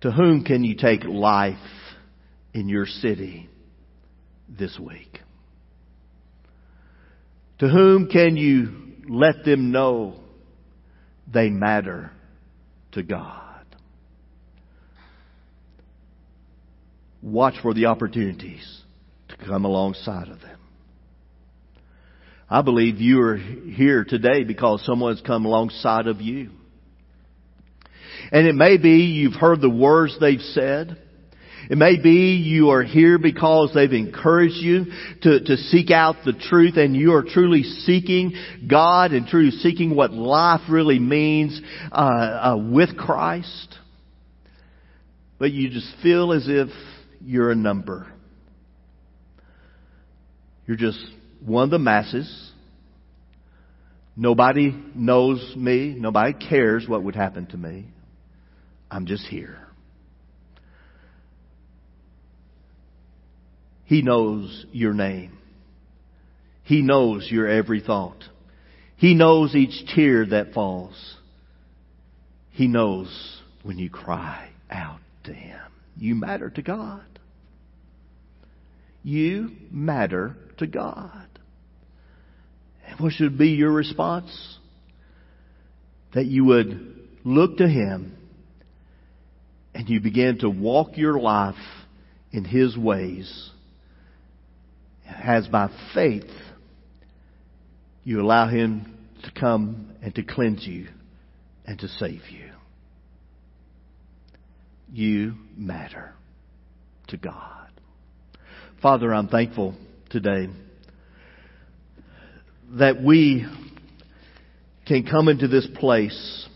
To 0.01 0.11
whom 0.11 0.43
can 0.43 0.63
you 0.63 0.75
take 0.75 1.03
life 1.03 1.57
in 2.53 2.69
your 2.69 2.85
city 2.85 3.49
this 4.49 4.77
week? 4.79 5.19
To 7.59 7.67
whom 7.67 8.07
can 8.07 8.35
you 8.35 8.93
let 9.07 9.45
them 9.45 9.71
know 9.71 10.15
they 11.31 11.49
matter 11.49 12.11
to 12.93 13.03
God? 13.03 13.51
watch 17.21 17.55
for 17.61 17.73
the 17.73 17.85
opportunities 17.85 18.81
to 19.29 19.37
come 19.37 19.65
alongside 19.65 20.27
of 20.27 20.41
them. 20.41 20.59
I 22.49 22.61
believe 22.61 22.99
you 22.99 23.21
are 23.21 23.37
here 23.37 24.03
today 24.03 24.43
because 24.43 24.85
someone's 24.85 25.21
come 25.21 25.45
alongside 25.45 26.07
of 26.07 26.19
you. 26.19 26.51
And 28.31 28.47
it 28.47 28.55
may 28.55 28.77
be 28.77 28.97
you've 28.97 29.33
heard 29.33 29.61
the 29.61 29.69
words 29.69 30.17
they've 30.19 30.39
said. 30.39 30.97
It 31.69 31.77
may 31.77 32.01
be 32.01 32.35
you 32.35 32.71
are 32.71 32.83
here 32.83 33.17
because 33.17 33.71
they've 33.73 33.93
encouraged 33.93 34.55
you 34.55 34.85
to, 35.21 35.39
to 35.39 35.55
seek 35.55 35.89
out 35.89 36.17
the 36.25 36.33
truth 36.33 36.75
and 36.75 36.95
you 36.95 37.13
are 37.13 37.23
truly 37.23 37.63
seeking 37.63 38.33
God 38.69 39.11
and 39.13 39.25
truly 39.25 39.51
seeking 39.51 39.95
what 39.95 40.11
life 40.11 40.61
really 40.69 40.99
means 40.99 41.61
uh, 41.91 41.95
uh, 41.95 42.57
with 42.57 42.97
Christ. 42.97 43.77
But 45.39 45.51
you 45.51 45.69
just 45.69 45.93
feel 46.03 46.33
as 46.33 46.45
if 46.47 46.69
you're 47.23 47.51
a 47.51 47.55
number. 47.55 48.11
You're 50.67 50.77
just 50.77 50.99
one 51.45 51.63
of 51.63 51.69
the 51.69 51.79
masses. 51.79 52.51
Nobody 54.15 54.75
knows 54.93 55.53
me. 55.55 55.95
Nobody 55.97 56.33
cares 56.33 56.85
what 56.87 57.03
would 57.03 57.15
happen 57.15 57.45
to 57.47 57.57
me. 57.57 57.87
I'm 58.91 59.05
just 59.05 59.25
here. 59.25 59.57
He 63.85 64.01
knows 64.01 64.65
your 64.73 64.93
name. 64.93 65.37
He 66.63 66.81
knows 66.81 67.27
your 67.31 67.47
every 67.47 67.79
thought. 67.79 68.23
He 68.97 69.15
knows 69.15 69.55
each 69.55 69.87
tear 69.95 70.25
that 70.27 70.53
falls. 70.53 71.15
He 72.51 72.67
knows 72.67 73.41
when 73.63 73.79
you 73.79 73.89
cry 73.89 74.49
out 74.69 74.99
to 75.23 75.33
Him. 75.33 75.59
You 75.97 76.15
matter 76.15 76.49
to 76.49 76.61
God. 76.61 77.03
You 79.03 79.51
matter 79.71 80.35
to 80.57 80.67
God. 80.67 81.27
And 82.87 82.99
what 82.99 83.13
should 83.13 83.37
be 83.37 83.49
your 83.49 83.71
response? 83.71 84.57
That 86.13 86.25
you 86.25 86.45
would 86.45 87.07
look 87.23 87.57
to 87.57 87.67
Him 87.67 88.17
and 89.73 89.89
you 89.89 89.99
begin 89.99 90.39
to 90.39 90.49
walk 90.49 90.97
your 90.97 91.19
life 91.19 91.55
in 92.31 92.43
His 92.43 92.77
ways. 92.77 93.49
As 95.07 95.47
by 95.47 95.69
faith, 95.93 96.29
you 98.03 98.21
allow 98.21 98.47
Him 98.47 98.97
to 99.23 99.31
come 99.39 99.93
and 100.01 100.13
to 100.15 100.23
cleanse 100.23 100.65
you 100.65 100.87
and 101.65 101.79
to 101.79 101.87
save 101.87 102.21
you. 102.29 102.49
You 104.91 105.35
matter 105.55 106.13
to 107.07 107.17
God. 107.17 107.69
Father, 108.81 109.13
I'm 109.13 109.27
thankful 109.27 109.75
today 110.09 110.47
that 112.71 113.01
we 113.01 113.45
can 114.87 115.05
come 115.05 115.27
into 115.27 115.47
this 115.47 115.67
place 115.75 116.47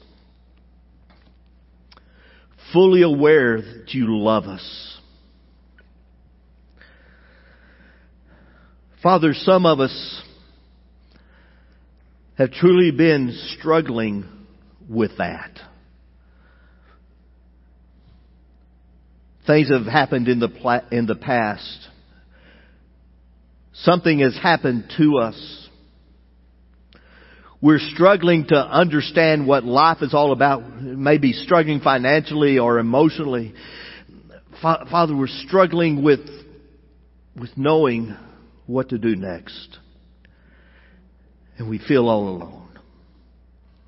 fully 2.76 3.02
aware 3.02 3.58
that 3.58 3.94
you 3.94 4.18
love 4.20 4.44
us. 4.44 4.98
Father, 9.02 9.34
some 9.34 9.66
of 9.66 9.80
us 9.80 10.22
have 12.38 12.52
truly 12.52 12.92
been 12.92 13.36
struggling 13.58 14.26
with 14.88 15.18
that. 15.18 15.58
Things 19.48 19.72
have 19.72 19.86
happened 19.86 20.28
in 20.28 20.40
the, 20.40 20.84
in 20.92 21.08
the 21.08 21.16
past 21.16 21.88
Something 23.84 24.20
has 24.20 24.38
happened 24.42 24.86
to 24.98 25.18
us. 25.18 25.65
We're 27.66 27.80
struggling 27.80 28.46
to 28.50 28.58
understand 28.58 29.48
what 29.48 29.64
life 29.64 30.04
is 30.04 30.14
all 30.14 30.34
about. 30.34 30.84
Maybe 30.84 31.34
struggling 31.34 31.80
financially 31.80 32.60
or 32.60 32.78
emotionally. 32.78 33.56
Father, 34.62 35.16
we're 35.18 35.26
struggling 35.26 36.04
with, 36.04 36.20
with 37.36 37.50
knowing 37.58 38.16
what 38.68 38.90
to 38.90 39.00
do 39.00 39.16
next. 39.16 39.80
And 41.58 41.68
we 41.68 41.80
feel 41.80 42.08
all 42.08 42.30
alone, 42.30 42.70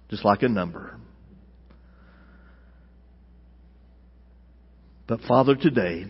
just 0.09 0.25
like 0.25 0.41
a 0.41 0.49
number. 0.49 0.97
But 5.05 5.21
Father, 5.21 5.53
today, 5.55 6.05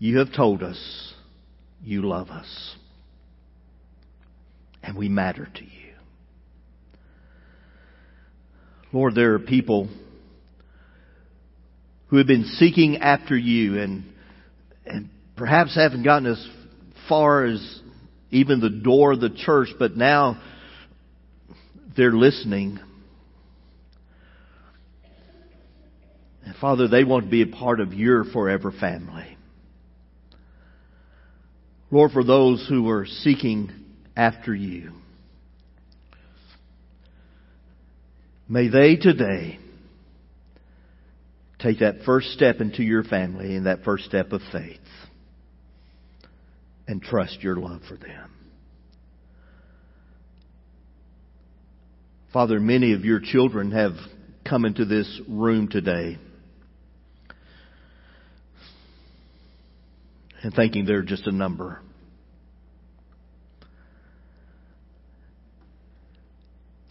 you 0.00 0.18
have 0.18 0.32
told 0.34 0.64
us 0.64 1.14
you 1.80 2.02
love 2.02 2.28
us. 2.28 2.74
And 4.82 4.96
we 4.96 5.08
matter 5.08 5.48
to 5.54 5.64
you. 5.64 5.70
Lord, 8.92 9.14
there 9.14 9.34
are 9.34 9.38
people 9.38 9.88
who 12.08 12.16
have 12.16 12.26
been 12.26 12.44
seeking 12.44 12.98
after 12.98 13.36
you 13.36 13.78
and, 13.78 14.04
and 14.86 15.10
perhaps 15.36 15.74
haven't 15.74 16.04
gotten 16.04 16.26
as 16.26 16.48
far 17.08 17.44
as 17.44 17.80
even 18.30 18.60
the 18.60 18.70
door 18.70 19.12
of 19.12 19.20
the 19.20 19.30
church, 19.30 19.68
but 19.78 19.96
now 19.96 20.40
they're 21.96 22.12
listening. 22.12 22.78
And 26.44 26.56
Father, 26.56 26.88
they 26.88 27.04
want 27.04 27.24
to 27.24 27.30
be 27.30 27.42
a 27.42 27.46
part 27.46 27.80
of 27.80 27.92
your 27.92 28.24
forever 28.24 28.72
family. 28.72 29.36
Lord, 31.90 32.12
for 32.12 32.24
those 32.24 32.66
who 32.68 32.88
are 32.88 33.06
seeking 33.06 33.70
after 34.18 34.52
you, 34.52 34.90
may 38.48 38.68
they 38.68 38.96
today 38.96 39.60
take 41.60 41.78
that 41.78 42.02
first 42.04 42.32
step 42.32 42.60
into 42.60 42.82
your 42.82 43.04
family 43.04 43.54
and 43.54 43.66
that 43.66 43.84
first 43.84 44.04
step 44.04 44.32
of 44.32 44.42
faith 44.52 44.80
and 46.88 47.00
trust 47.00 47.42
your 47.42 47.54
love 47.54 47.80
for 47.88 47.96
them. 47.96 48.32
Father, 52.32 52.58
many 52.58 52.94
of 52.94 53.04
your 53.04 53.20
children 53.20 53.70
have 53.70 53.92
come 54.44 54.64
into 54.64 54.84
this 54.84 55.20
room 55.28 55.68
today 55.68 56.18
and 60.42 60.52
thinking 60.54 60.86
they're 60.86 61.02
just 61.02 61.26
a 61.28 61.32
number. 61.32 61.80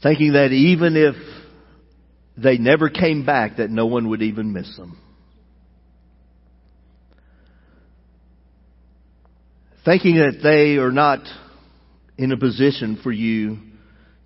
Thinking 0.03 0.33
that 0.33 0.51
even 0.51 0.95
if 0.95 1.15
they 2.37 2.57
never 2.57 2.89
came 2.89 3.25
back, 3.25 3.57
that 3.57 3.69
no 3.69 3.87
one 3.87 4.09
would 4.09 4.21
even 4.21 4.53
miss 4.53 4.75
them. 4.77 4.97
Thinking 9.83 10.15
that 10.15 10.39
they 10.43 10.75
are 10.77 10.91
not 10.91 11.21
in 12.17 12.31
a 12.31 12.37
position 12.37 12.99
for 13.01 13.11
you 13.11 13.57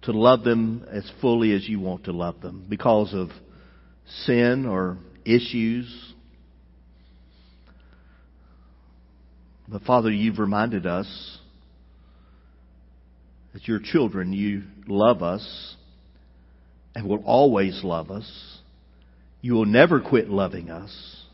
to 0.03 0.12
love 0.12 0.43
them 0.43 0.86
as 0.91 1.10
fully 1.21 1.53
as 1.53 1.67
you 1.69 1.79
want 1.79 2.05
to 2.05 2.12
love 2.12 2.41
them 2.41 2.65
because 2.67 3.13
of 3.13 3.29
sin 4.25 4.65
or 4.65 4.97
issues. 5.23 6.13
But 9.67 9.84
Father, 9.84 10.12
you've 10.12 10.39
reminded 10.39 10.86
us 10.86 11.38
that 13.53 13.67
your 13.67 13.79
children, 13.79 14.33
you 14.33 14.63
love 14.87 15.21
us 15.21 15.75
and 16.95 17.07
will 17.07 17.23
always 17.25 17.81
love 17.83 18.11
us. 18.11 18.59
You 19.41 19.53
will 19.53 19.65
never 19.65 19.99
quit 19.99 20.29
loving 20.29 20.69
us. 20.69 21.25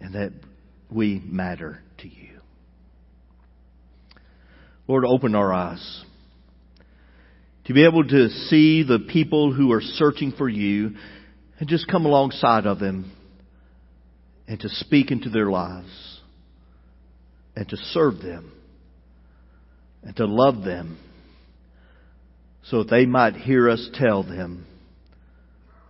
And 0.00 0.14
that 0.14 0.32
we 0.90 1.22
matter 1.24 1.80
to 1.98 2.08
you. 2.08 2.40
Lord, 4.88 5.04
open 5.04 5.34
our 5.34 5.52
eyes 5.52 6.04
to 7.66 7.74
be 7.74 7.84
able 7.84 8.02
to 8.02 8.28
see 8.28 8.82
the 8.82 8.98
people 8.98 9.52
who 9.52 9.70
are 9.70 9.80
searching 9.80 10.32
for 10.32 10.48
you 10.48 10.92
and 11.58 11.68
just 11.68 11.86
come 11.86 12.06
alongside 12.06 12.66
of 12.66 12.80
them 12.80 13.12
and 14.48 14.58
to 14.58 14.68
speak 14.68 15.12
into 15.12 15.30
their 15.30 15.48
lives 15.48 16.20
and 17.54 17.68
to 17.68 17.76
serve 17.76 18.18
them 18.18 18.50
and 20.02 20.16
to 20.16 20.26
love 20.26 20.64
them 20.64 20.98
so 22.62 22.78
that 22.82 22.90
they 22.90 23.06
might 23.06 23.34
hear 23.34 23.68
us 23.68 23.88
tell 23.94 24.22
them 24.22 24.66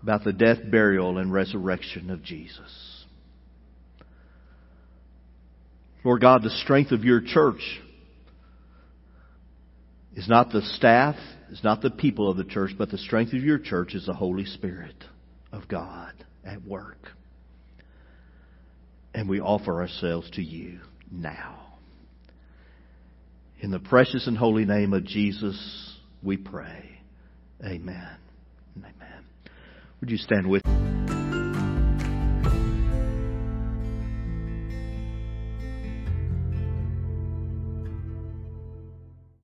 about 0.03 0.25
the 0.25 0.33
death, 0.33 0.59
burial, 0.71 1.19
and 1.19 1.33
resurrection 1.33 2.11
of 2.11 2.23
Jesus. 2.23 3.05
Lord 6.05 6.23
God, 6.23 6.43
the 6.43 6.51
strength 6.51 6.93
of 6.93 7.05
your 7.05 7.21
church 7.21 7.81
is 10.17 10.29
not 10.29 10.51
the 10.51 10.63
staff, 10.63 11.17
is 11.51 11.63
not 11.63 11.83
the 11.83 11.91
people 11.91 12.31
of 12.31 12.37
the 12.37 12.45
church, 12.45 12.73
but 12.79 12.91
the 12.91 12.99
strength 12.99 13.35
of 13.35 13.43
your 13.43 13.59
church 13.59 13.95
is 13.95 14.07
the 14.07 14.15
Holy 14.15 14.47
Spirit 14.47 15.05
of 15.53 15.69
God 15.69 16.13
at 16.45 16.65
work. 16.65 17.09
And 19.13 19.29
we 19.29 19.41
offer 19.41 19.81
ourselves 19.81 20.31
to 20.33 20.43
you 20.43 20.81
now. 21.11 21.70
In 23.63 23.71
the 23.71 23.79
precious 23.79 24.27
and 24.27 24.39
holy 24.39 24.65
name 24.65 24.95
of 24.95 25.05
Jesus, 25.05 25.95
we 26.23 26.39
pray. 26.39 27.03
Amen. 27.63 28.17
Amen. 28.79 29.25
Would 30.01 30.11
you 30.11 30.17
stand 30.17 30.49
with 30.49 30.65
me? 30.65 31.10